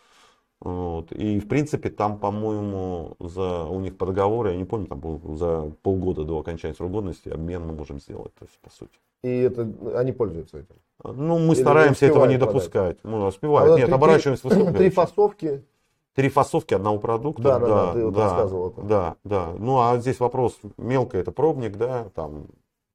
[0.61, 1.11] Вот.
[1.13, 5.37] И в принципе там, по-моему, за у них по договору, я не помню, там был
[5.37, 8.97] за полгода до окончания срока годности обмен мы можем сделать, то есть по сути.
[9.23, 10.77] И это они пользуются этим?
[11.05, 13.01] Ну, мы Или стараемся этого не допускать.
[13.01, 13.21] Продать?
[13.21, 13.73] Мы успеваем.
[13.73, 14.73] А Нет, три, оборачиваемость высокая.
[14.73, 15.65] Три фасовки.
[16.15, 17.43] Три фасовки одного продукта.
[17.43, 18.83] Да, да, да, да ты да, рассказывал это.
[18.83, 19.49] Да, да.
[19.59, 22.47] Ну, а здесь вопрос мелкий, это пробник, да, там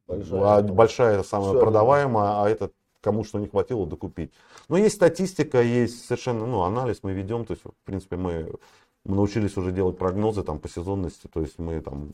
[0.08, 4.34] большая, а большая самая Все продаваемая, а это кому что не хватило докупить.
[4.68, 8.54] Но есть статистика, есть совершенно, ну, анализ мы ведем, то есть, в принципе, мы,
[9.06, 12.14] мы научились уже делать прогнозы там по сезонности, то есть мы там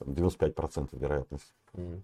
[0.00, 1.54] 95% вероятность.
[1.74, 2.00] Mm.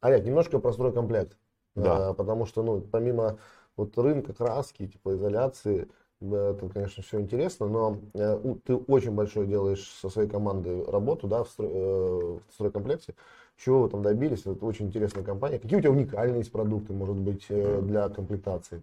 [0.00, 1.36] Олег, немножко про стройкомплект.
[1.74, 2.10] Да.
[2.10, 3.38] А, потому что, ну, помимо
[3.76, 5.88] вот рынка краски, типа изоляции,
[6.20, 11.42] это, конечно, все интересно, но э, ты очень большой делаешь со своей командой работу, да,
[11.44, 13.14] в, строй, э, в стройкомплекте.
[13.56, 14.46] Чего вы там добились?
[14.46, 15.58] Это очень интересная компания.
[15.58, 18.82] Какие у тебя уникальные есть продукты, может быть, э, для комплектации?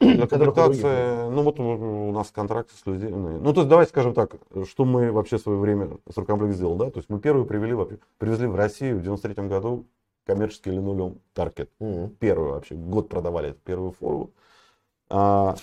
[0.00, 3.10] Для комплектации, ну вот у нас контракты с людьми.
[3.40, 4.34] Ну, то есть, давайте скажем так,
[4.68, 6.90] что мы вообще в свое время с Рукомплект сделал, да?
[6.90, 7.76] То есть мы первые привели,
[8.18, 9.86] привезли в Россию в 93 году
[10.26, 11.70] коммерческий линолеум Таркет.
[11.80, 12.08] Mm-hmm.
[12.18, 14.30] Первый вообще, год продавали первую форму.
[15.08, 15.54] А,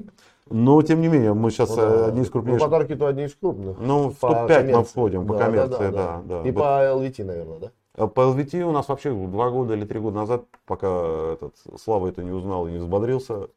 [0.50, 2.06] но, тем не менее, мы сейчас ну, да.
[2.06, 2.62] одни из крупнейших.
[2.62, 3.78] Ну, подарки то одни из крупных.
[3.78, 6.48] Ну, в топ-5 мы входим по коммерции, да, да, да.
[6.48, 7.70] И по LVT, наверное, да?
[7.98, 12.06] А по LVT у нас вообще два года или три года назад, пока этот Слава
[12.06, 13.48] это не узнал и не взбодрился.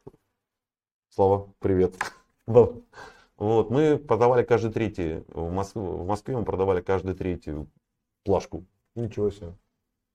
[1.10, 1.94] Слава, привет.
[3.38, 5.24] Вот, мы продавали каждый третий.
[5.28, 7.66] В Москве, в Москве мы продавали каждый третий
[8.24, 8.64] плашку.
[8.94, 9.54] Ничего себе.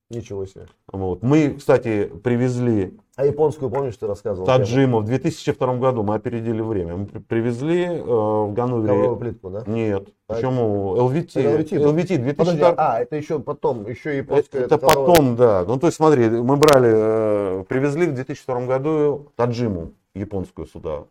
[0.09, 0.67] Ничего себе.
[0.91, 1.21] Вот.
[1.21, 2.97] Мы, кстати, привезли...
[3.17, 4.45] А японскую, помнишь, ты рассказывал?
[4.45, 5.01] Таджиму.
[5.01, 6.95] В 2002 году мы опередили время.
[6.95, 8.87] Мы привезли э, в Ганновере...
[8.87, 9.63] Ковровую плитку, да?
[9.67, 10.07] Нет.
[10.29, 10.95] А Почему?
[10.95, 11.33] LVT.
[11.33, 12.33] LVT, LVT 2002...
[12.35, 14.61] Подожди, а, это еще потом, еще японская...
[14.61, 15.65] Это, это потом, да.
[15.67, 21.03] Ну, то есть, смотри, мы брали, э, привезли в 2002 году Таджиму, японскую сюда.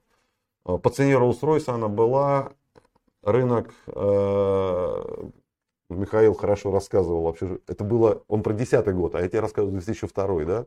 [0.64, 2.52] Э, по цене Rolls-Royce она была
[3.22, 5.04] рынок э,
[5.88, 7.58] Михаил хорошо рассказывал вообще.
[7.66, 10.66] Это было, он про десятый год, а я тебе рассказываю 2002, да?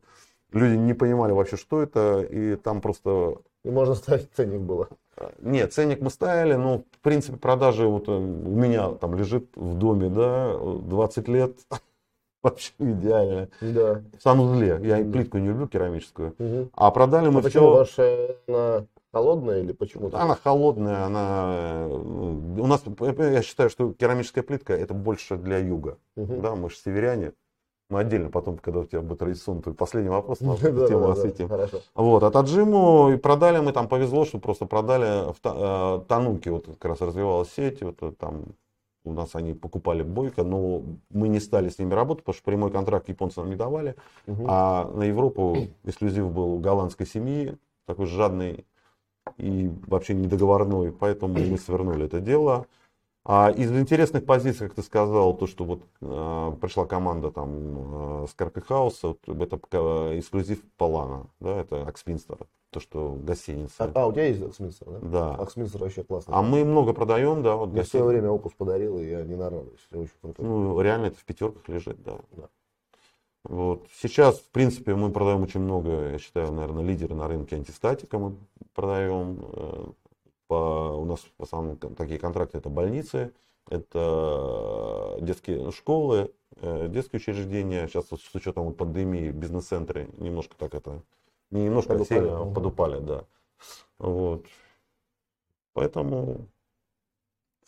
[0.52, 3.38] Люди не понимали вообще, что это, и там просто...
[3.64, 4.88] И можно ставить ценник было.
[5.42, 9.78] Нет, ценник мы ставили, но в принципе продажи вот э, у меня там лежит в
[9.78, 11.58] доме, да, 20 лет,
[12.44, 13.50] вообще идеально.
[13.62, 14.02] Да.
[14.18, 14.80] В санузле.
[14.82, 16.36] Я плитку не люблю керамическую.
[16.40, 16.70] Угу.
[16.74, 17.50] А продали мы а все...
[17.50, 17.86] Почему?
[17.86, 20.10] Что на Холодная или почему?
[20.14, 21.88] Она холодная, она...
[21.88, 22.84] ну, У нас,
[23.18, 25.98] я считаю, что керамическая плитка это больше для юга.
[26.16, 26.42] Мгм.
[26.42, 27.34] Да, мы же северяне.
[27.90, 31.10] Мы отдельно потом, когда у тебя будет традиционный твой последний вопрос, мы Да, эту тему
[31.10, 31.50] осветим.
[31.96, 36.52] Вот, а Таджиму и продали мы, там повезло, что просто продали в Та- э, Тануке,
[36.52, 38.44] вот как раз развивалась сеть, вот э, там
[39.06, 42.70] у нас они покупали Бойко, но мы не стали с ними работать, потому что прямой
[42.70, 43.96] контракт японцы нам не давали,
[44.46, 47.58] а на Европу эксклюзив был у голландской семьи,
[47.88, 48.66] такой жадный
[49.38, 52.66] и вообще недоговорной, поэтому мы свернули это дело.
[53.26, 58.28] А из интересных позиций, как ты сказал, то, что вот э, пришла команда там э,
[58.28, 62.38] с House, вот, это эксклюзив Полана, да, это Акспинстер,
[62.72, 63.84] то, что гостиница.
[63.84, 65.00] А, а, у тебя есть Аксминстер, да?
[65.00, 65.36] Да.
[65.36, 66.34] Аксминстер вообще классный.
[66.34, 69.36] А мы много продаем, да, вот Мне в свое время опус подарил, и я не
[69.36, 69.88] нарадуюсь.
[69.92, 70.46] Очень крутой.
[70.46, 72.18] Ну, реально это в пятерках лежит, да.
[72.32, 72.50] Да.
[73.44, 73.88] Вот.
[74.02, 78.36] Сейчас, в принципе, мы продаем очень много, я считаю, наверное, лидеры на рынке антистатика мы
[78.74, 79.40] продаем.
[79.54, 79.92] Э,
[80.48, 83.32] По, у нас в основном такие контракты это больницы,
[83.70, 87.88] это детские школы, э, детские учреждения.
[87.88, 91.04] Сейчас вот с учетом вот пандемии бизнес-центры немножко так это,
[91.52, 93.26] не немножко, а Подупали, сильно подупали, да.
[94.00, 94.46] Вот.
[95.74, 96.48] Поэтому,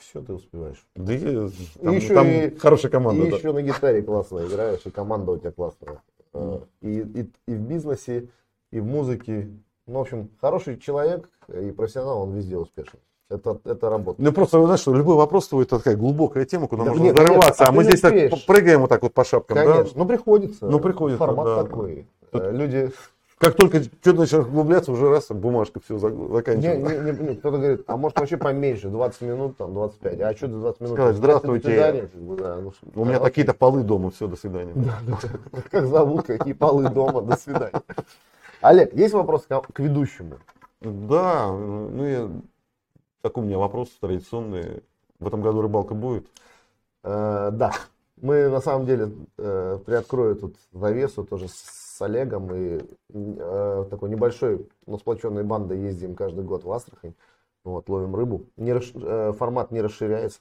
[0.02, 0.84] Все ты успеваешь.
[0.96, 1.50] да и
[1.82, 3.24] там, еще там и- хорошая команда.
[3.24, 3.38] и да.
[3.38, 6.02] еще на гитаре классно играешь, и команда у тебя классная.
[6.34, 8.28] Э, И, и, и в бизнесе,
[8.72, 9.50] и в музыке.
[9.86, 13.00] Ну, в общем, хороший человек и профессионал, он везде успешен.
[13.30, 14.22] Это, это работа.
[14.22, 17.14] Ну просто, знаешь, что любой вопрос твой это такая глубокая тема, куда Да можно нет,
[17.16, 19.84] взорваться, конечно, а а мы ты здесь так прыгаем вот так вот по шапкам, Конечно.
[19.84, 19.90] да?
[19.96, 20.66] Ну, приходится.
[20.66, 21.64] Ну, приходится, Формат да.
[21.64, 22.08] такой.
[22.32, 22.92] Тут- Э, Люди...
[23.42, 27.02] Как только что-то начинаешь углубляться, уже раз бумажка все заканчивается.
[27.02, 30.22] не, не, не, кто-то говорит, а может вообще поменьше, 20 минут, там, 25.
[30.22, 30.94] А что за 20 минут?
[30.94, 32.10] Сказать, здравствуйте.
[32.14, 34.76] Да, ну, У меня такие-то полы дома, все, до свидания.
[35.72, 37.82] Как зовут, какие полы дома, до свидания.
[38.62, 40.38] Олег, есть вопрос к, к ведущему?
[40.82, 42.30] Да, ну я,
[43.24, 44.84] такой у меня вопрос традиционный.
[45.20, 46.28] В этом году рыбалка будет?
[47.04, 47.74] Э, да,
[48.22, 51.48] мы на самом деле э, приоткрою тут завесу тоже
[52.02, 52.80] с Олегом и
[53.14, 57.14] э, такой небольшой, но сплоченной бандой ездим каждый год в Астрахань,
[57.64, 58.48] вот, ловим рыбу.
[58.58, 60.40] Не расш- э, формат не расширяется,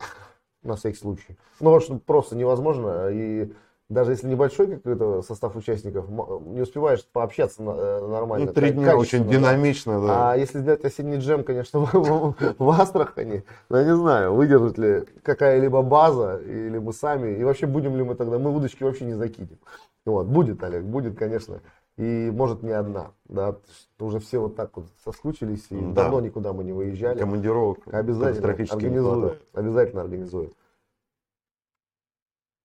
[0.64, 1.38] на всякий случай.
[1.60, 3.52] Ну, что просто невозможно, и
[3.88, 8.46] даже если небольшой какой-то состав участников, не успеваешь пообщаться э, нормально.
[8.46, 10.32] Ну, три дня очень динамично, да.
[10.32, 11.78] А если взять осенний джем, конечно,
[12.58, 17.66] в Астрахани, ну, я не знаю, выдержит ли какая-либо база, или мы сами, и вообще
[17.66, 19.58] будем ли мы тогда, мы удочки вообще не закинем.
[20.06, 21.60] Вот, будет, Олег, будет, конечно,
[21.96, 23.56] и может не одна, да,
[23.98, 26.04] уже все вот так вот соскучились, и Да.
[26.04, 27.18] давно никуда мы не выезжали.
[27.18, 30.52] Командировок Обязательно организую, обязательно организую.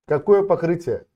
[0.06, 1.08] Какое покрытие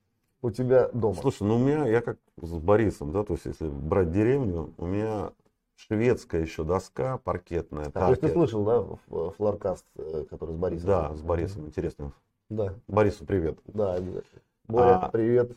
[0.42, 1.14] у тебя дома?
[1.20, 4.86] Слушай, ну у меня, я как с Борисом, да, то есть если брать деревню, у
[4.86, 5.32] меня
[5.76, 7.92] шведская еще доска паркетная.
[7.94, 10.86] А, то есть ты слышал, да, флоркаст, э, который с Борисом?
[10.88, 12.12] Да, с Борисом, интересно.
[12.48, 12.74] Да.
[12.88, 13.58] Борису привет.
[13.66, 14.40] Да, обязательно.
[14.66, 15.56] Боря, А, привет.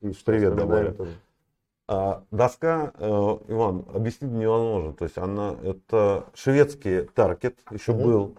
[0.00, 0.92] И что, привет, Боря.
[0.92, 1.12] тоже.
[1.86, 3.08] А, доска, э,
[3.48, 4.92] Иван, объяснить невозможно.
[4.94, 8.02] То есть она, это шведский таркет, еще Мгм.
[8.02, 8.36] был.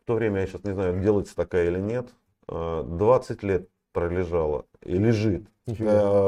[0.00, 2.08] В то время, я сейчас не знаю, делается такая или нет.
[2.48, 5.46] Э, 20 лет пролежала и лежит.
[5.66, 5.74] Э,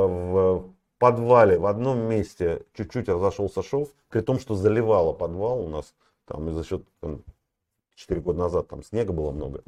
[0.07, 5.95] в подвале в одном месте чуть-чуть разошелся шов, при том, что заливало подвал у нас
[6.27, 7.23] там и за счет там,
[7.97, 9.63] 4 года назад там снега было много,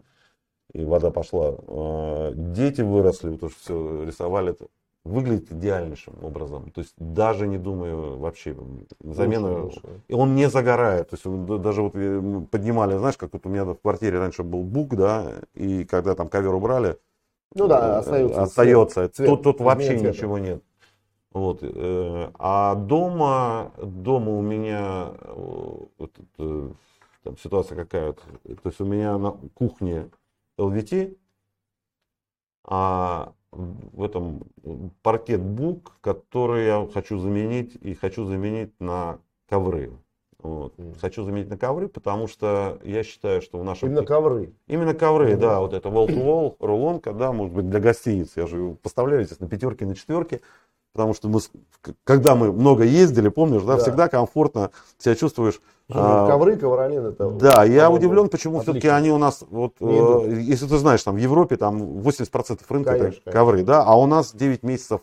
[0.73, 1.55] и вода пошла.
[1.67, 4.67] Э, Дети выросли, вот что все рисовали это.
[5.05, 6.71] Выглядит идеальнейшим образом.
[6.71, 8.55] То есть даже не думаю вообще
[9.01, 9.71] замену.
[10.09, 11.11] И он не загорает.
[11.11, 14.43] То есть он даже вот э, поднимали, знаешь, как вот у меня в квартире раньше
[14.43, 16.99] был бук, да, и когда там ковер убрали,
[17.55, 18.43] Ну да, э, остается.
[18.43, 19.09] остается.
[19.09, 20.09] цвет, тут, тут вообще цвета.
[20.09, 20.63] ничего нет.
[21.33, 21.61] Вот.
[21.63, 25.13] э, А дома, дома у меня
[25.97, 30.11] вот, там ситуация какая то То есть у меня на кухне
[30.59, 31.17] LVT,
[32.65, 34.43] а в этом
[35.03, 39.93] паркет бук, который я хочу заменить и хочу заменить на ковры.
[40.41, 40.79] Вот.
[40.79, 40.95] Мгм.
[41.01, 44.55] Хочу заменить на ковры, потому что я считаю, что в нашем Именно ковры.
[44.69, 45.41] Именно ковры, Мгм.
[45.41, 48.37] да, вот это wall-to-wall, рулонка, да, может быть, для гостиниц.
[48.37, 50.41] Я же поставляю, естественно, пятерки на четверки,
[50.99, 51.41] потому что мы,
[52.03, 53.83] когда мы много ездили, помнишь, да, Да.
[53.83, 55.61] всегда комфортно себя чувствуешь.
[55.91, 57.31] А, ковры, ковролин, это...
[57.31, 58.73] Да, я удивлен, почему отлично.
[58.73, 62.91] все-таки они у нас, вот, э, если ты знаешь, там в Европе там 80% рынка
[62.99, 65.01] Конечно, это ковры, да, а у нас 9 месяцев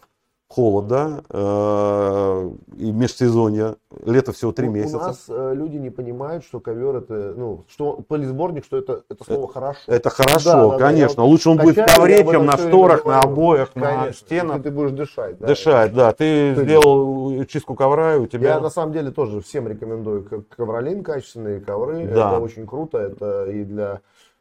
[0.47, 3.75] холод, да, э, и межсезонье,
[4.05, 4.97] лето всего три месяца.
[4.97, 9.23] У нас э, люди не понимают, что ковер это, ну, что полисборник, что это, это
[9.23, 9.79] слово хорошо.
[9.87, 11.23] Это хорошо, Да, да, да, конечно.
[11.23, 14.63] вот Лучше он будет в ковре, чем на шторах, на обоях, на Конечно, стенах.
[14.63, 15.39] Ты, будешь дышать.
[15.39, 15.47] да.
[15.47, 16.11] Дышать, да.
[16.11, 18.49] Ты Ты- сделал чистку ковра, и у тебя...
[18.55, 22.05] Я на самом деле тоже всем рекомендую ковролин качественные ковры.
[22.07, 22.33] Да.
[22.33, 22.99] Это очень круто.
[22.99, 23.97] Это и для э,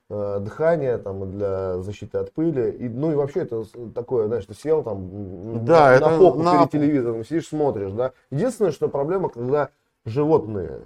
[0.08, 2.70] дыхания, там, для защиты от пыли.
[2.70, 6.42] И, ну и вообще это такое, знаешь, ты сел там Да, на, это на попу
[6.42, 8.12] на перед телевизором, сидишь, смотришь, да.
[8.30, 9.70] Единственное, что проблема, когда
[10.04, 10.82] животные,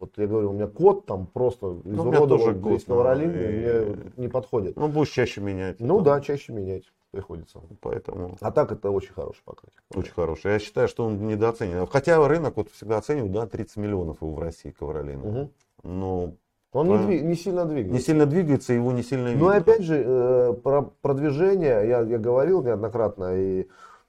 [0.00, 3.34] вот я говорю, у меня кот там просто Ну, изуродовал весь кот, ну, ковролин, и-
[3.34, 4.76] мне не подходит.
[4.76, 5.80] Ну, будешь чаще менять.
[5.80, 7.60] Ну да, чаще менять приходится.
[7.80, 9.80] Поэтому А так это очень хороший покрытие.
[9.94, 10.52] очень хороший.
[10.52, 11.86] Я считаю, что он недооценен.
[11.86, 15.24] Хотя рынок вот всегда оценивает, да, 30 миллионов его в России ковролина.
[15.24, 15.50] Мгм.
[15.82, 16.34] Но
[16.72, 17.20] Он не, Правильно.
[17.22, 17.92] дви- не сильно двигается.
[17.94, 19.52] не сильно двигается, его не сильно Ну видно.
[19.52, 23.66] и опять же, э, про продвижение, я, я говорил неоднократно и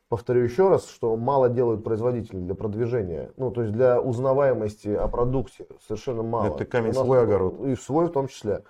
[0.09, 3.31] повторю еще раз, что мало делают производители для продвижения.
[3.37, 6.47] Ну, то есть для узнаваемости о продукте совершенно мало.
[6.55, 7.61] Это камень нас- свой огород.
[7.65, 8.63] И свой в том числе.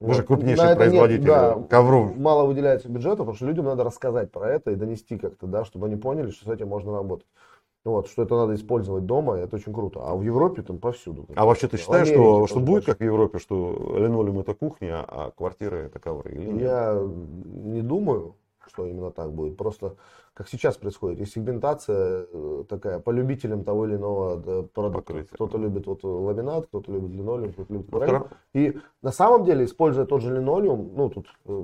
[0.00, 2.16] Вы же крупнейший это нет, производитель да, ковров.
[2.16, 5.86] Мало выделяется бюджета, потому что людям надо рассказать про это и донести как-то, да, чтобы
[5.86, 7.26] они поняли, что с этим можно работать.
[7.88, 10.00] Вот, что это надо использовать дома, и это очень круто.
[10.02, 11.26] А в Европе там повсюду.
[11.34, 15.04] А вообще ты считаешь, Америке что, что будет как в Европе, что линолеум это кухня,
[15.08, 16.32] а квартиры это ковры?
[16.32, 16.62] Или нет?
[16.62, 17.02] Я
[17.64, 18.34] не думаю,
[18.66, 19.56] что именно так будет.
[19.56, 19.96] Просто
[20.34, 25.24] как сейчас происходит, есть сегментация э, такая по любителям того или иного э, продукта.
[25.32, 28.22] Кто-то любит вот ламинат, кто-то любит линолеум, кто-то любит Ну, ковролин.
[28.22, 31.62] втор- И на самом деле, используя тот же линолеум, ну тут э,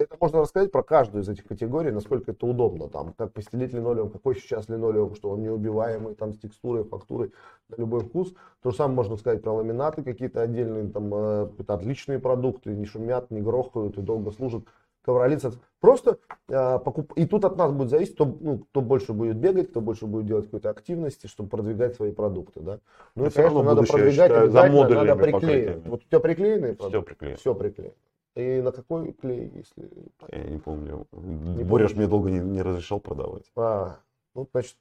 [0.00, 2.88] это можно рассказать про каждую из этих категорий, насколько это удобно.
[2.88, 7.32] Там, как постелить линолеум, какой сейчас линолеум, что он неубиваемый, там, с текстурой, фактурой,
[7.68, 8.34] на любой вкус.
[8.62, 13.30] То же самое можно сказать про ламинаты какие-то отдельные, там, это отличные продукты, не шумят,
[13.30, 14.64] не грохают и долго служат.
[15.02, 15.52] Ковролица.
[15.80, 17.14] Просто э, покуп...
[17.14, 20.26] И тут от нас будет зависеть, кто, ну, кто больше будет бегать, кто больше будет
[20.26, 22.60] делать какой-то активности, чтобы продвигать свои продукты.
[22.60, 22.80] Да?
[23.14, 25.82] Ну и, конечно, надо продвигать считаю, за надо покрытиями.
[25.86, 27.36] Вот у тебя приклеенные Все приклеено.
[27.38, 27.94] Все приклеено.
[28.40, 29.90] И на какой клей, если...
[30.32, 31.06] Я не помню.
[31.12, 33.44] Не Боря ж мне долго не, не разрешал продавать.
[33.56, 33.98] А,
[34.34, 34.76] ну, значит,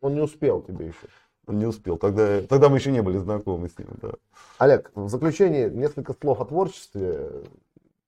[0.00, 1.06] он не успел тебе еще.
[1.46, 1.96] Он не успел.
[1.96, 3.88] Тогда, тогда мы еще не были знакомы с ним.
[4.02, 4.10] Да.
[4.58, 7.30] Олег, в заключение несколько слов о творчестве.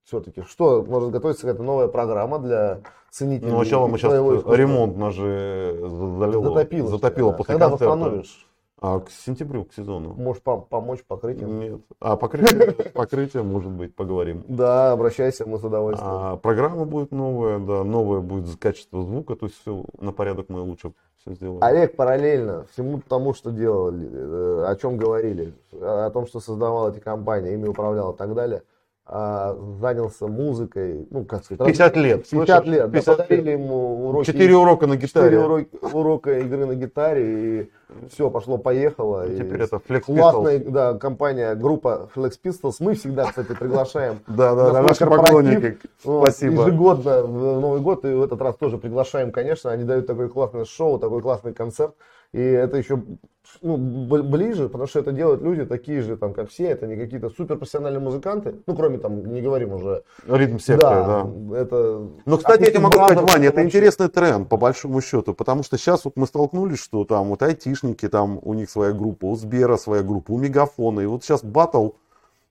[0.05, 2.81] Все-таки, что может готовиться какая-то новая программа для
[3.11, 3.51] ценителей?
[3.53, 4.55] Ну, сначала мы сейчас искусства?
[4.55, 6.89] ремонт же залило, затопило.
[6.89, 7.37] затопило да.
[7.39, 7.95] после Когда концерта.
[7.95, 8.50] восстановишь?
[8.83, 10.15] А к сентябрю, к сезону.
[10.15, 11.61] Можешь пом- помочь покрытием?
[11.61, 11.81] Нет.
[12.01, 14.43] А покрытие, покрытие, может быть, поговорим.
[14.49, 16.11] Да, обращайся, мы с удовольствием.
[16.11, 20.61] А, программа будет новая, да, новое будет качество звука, то есть все на порядок мы
[20.63, 21.63] лучше все сделаем.
[21.63, 27.01] Олег параллельно всему тому, что делали, э, о чем говорили, о том, что создавал эти
[27.01, 28.63] компании, ими управлял и так далее,
[29.05, 32.29] а, занялся музыкой, ну, как сказать, 50 лет.
[32.31, 32.65] 50 слышишь?
[32.73, 35.39] лет, да, 50 подарили ему уроки, Четыре урока на гитаре.
[35.39, 37.71] урока, урока игры на гитаре, и
[38.11, 39.29] все, пошло-поехало.
[39.29, 44.21] И и теперь это Flex Классная, да, компания, группа Flex Pistols, мы всегда, кстати, приглашаем
[44.27, 45.79] Да, да, да, наши поклонники.
[46.01, 46.63] Спасибо.
[46.63, 49.71] Ежегодно в Новый год, и в этот раз тоже приглашаем, конечно.
[49.71, 51.95] Они дают такое классное шоу, такой классный концерт.
[52.33, 53.03] И это еще
[53.63, 56.69] ну, ближе, потому что это делают люди такие же, там, как все.
[56.69, 58.57] Это не какие-то суперпрофессиональные музыканты.
[58.67, 60.03] Ну, кроме там, не говорим уже.
[60.27, 61.59] Ритм сектора, да.
[61.59, 65.63] Это Ну, кстати, я тебе могу сказать, Ваня, это интересный тренд, по большому счету, потому
[65.63, 67.80] что сейчас вот мы столкнулись, что там вот айтишники,
[68.11, 71.91] там у них своя группа, у Сбера своя группа, у Мегафона, и вот сейчас батл,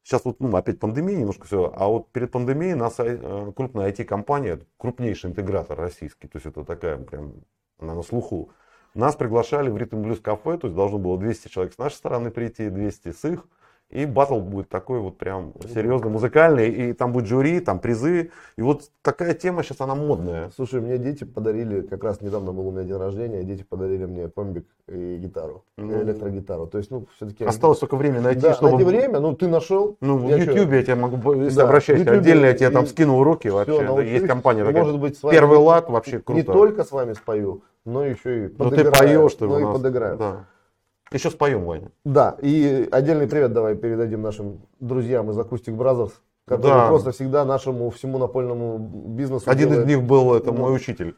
[0.04, 4.60] сейчас вот, ну, опять пандемия немножко все, а вот перед пандемией нас э, крупная IT-компания,
[4.78, 7.34] крупнейший интегратор российский, то есть это такая прям,
[7.80, 8.50] она на слуху,
[8.94, 12.32] нас приглашали в Ритм Блюз кафе, то есть должно было 200 человек с нашей стороны
[12.32, 13.46] прийти, 200 с их,
[13.90, 18.30] и батл будет такой вот прям серьезный, музыкальный, и там будет жюри, там призы.
[18.56, 20.52] И вот такая тема сейчас, она модная.
[20.56, 24.30] Слушай, мне дети подарили, как раз недавно был у меня день рождения, дети подарили мне
[24.30, 26.04] комбик и гитару, Ну.
[26.04, 26.68] электрогитару.
[26.68, 27.44] То есть, ну, все-таки...
[27.46, 28.72] Осталось только время найти, да, чтобы...
[28.74, 29.98] найти время, ну, ты нашел.
[30.02, 32.70] Ну, в Я YouTube я тебе могу, если Да, обращайся, в YouTube отдельно я тебе
[32.70, 33.82] там скину уроки всё, вообще.
[33.82, 34.10] научусь.
[34.12, 34.84] есть компания такая.
[34.84, 36.52] Может быть, с вами Первый лад вообще Не круто.
[36.54, 38.94] только с вами спою, но еще и Ну ты подыграю.
[38.94, 40.18] поешь, ты ну, и подыграю.
[40.18, 40.46] Да.
[41.12, 41.16] Да.
[41.18, 41.92] Еще споем, Ваня.
[42.42, 46.12] и отдельный привет давай передадим нашим друзьям из Acoustic Brothers,
[46.46, 46.88] которые Да.
[46.88, 49.88] просто всегда нашему всему напольному бизнесу Один из делают.
[49.88, 51.16] них был, это Ну, мой учитель.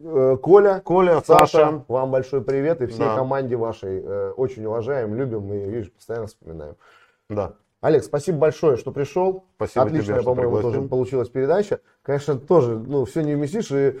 [0.00, 1.84] Э, Коля, Коля, Саша, Саша.
[1.88, 3.14] вам большой привет и всей Да.
[3.16, 4.02] команде вашей.
[4.04, 6.74] Э, Очень уважаем, любим и, видишь, постоянно вспоминаем.
[7.30, 7.52] Да.
[7.80, 9.44] Олег, спасибо большое, что пришел.
[9.56, 11.80] Спасибо Отличная, тебе, по-моему, тоже получилась передача.
[12.02, 14.00] Конечно, тоже, ну, все не вместишь, и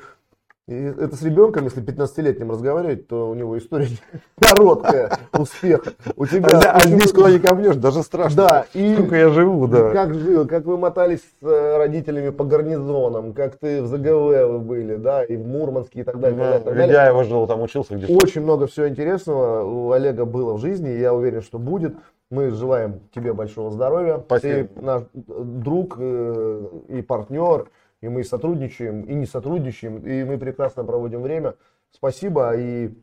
[0.66, 3.88] И это с ребенком, если 15-летним разговаривать, то у него история
[4.40, 5.92] короткая успеха.
[6.16, 8.36] У тебя, А здесь куда не копнешь, даже страшно.
[8.36, 9.90] Да, и Сколько я живу, да.
[9.90, 14.58] как жил, как вы мотались с э, родителями по гарнизонам, как ты в ЗГВ вы
[14.60, 16.38] были, да, и в Мурманске и так далее.
[16.38, 16.88] так далее, так далее.
[16.88, 18.14] Ведяева жил, там учился где-то.
[18.14, 21.94] Очень много всего интересного у Олега было в жизни, и я уверен, что будет.
[22.30, 24.22] Мы желаем тебе большого здоровья.
[24.24, 24.66] Спасибо.
[24.68, 27.66] Ты наш друг э, и партнер,
[28.04, 31.54] и мы сотрудничаем, и не сотрудничаем, и мы прекрасно проводим время.
[31.90, 32.94] Спасибо, и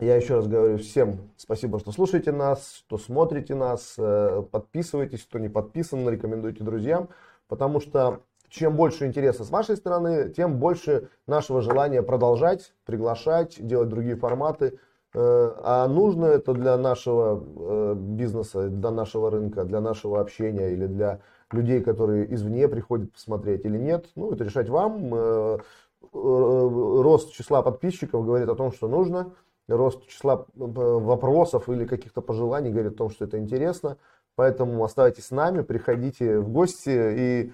[0.00, 5.38] я еще раз говорю всем спасибо, что слушаете нас, что смотрите нас, э, подписывайтесь, кто
[5.38, 7.08] не подписан, рекомендуйте друзьям,
[7.46, 13.88] потому что чем больше интереса с вашей стороны, тем больше нашего желания продолжать, приглашать, делать
[13.88, 14.80] другие форматы.
[15.14, 20.86] Э, А нужно это для нашего э, бизнеса, для нашего рынка, для нашего общения или
[20.86, 21.20] для
[21.50, 24.06] людей, которые извне приходят посмотреть или нет.
[24.14, 25.14] Ну, это решать вам.
[25.14, 25.58] Э,
[26.02, 29.32] э, Рост числа подписчиков говорит о том, что нужно.
[29.68, 33.96] Рост числа э, вопросов или каких-то пожеланий говорит о том, что это интересно.
[34.34, 36.90] Поэтому оставайтесь с нами, приходите в гости.
[36.90, 37.52] И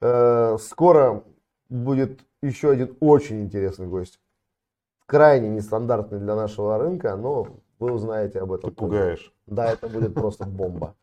[0.00, 1.24] э, скоро
[1.68, 4.18] будет еще один очень интересный гость
[5.12, 7.46] крайне нестандартный для нашего рынка, но
[7.78, 8.70] вы узнаете об этом.
[8.70, 9.30] Ты пугаешь.
[9.46, 10.94] Да, это будет просто бомба.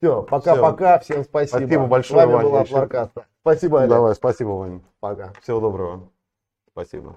[0.00, 1.58] Все, пока-пока, всем спасибо.
[1.58, 3.20] Спасибо большое, С вами Ваня, была еще.
[3.40, 3.90] Спасибо, Олег.
[3.90, 4.82] Давай, спасибо, Вань.
[5.00, 5.32] Пока.
[5.42, 6.08] Всего доброго.
[6.72, 7.16] Спасибо.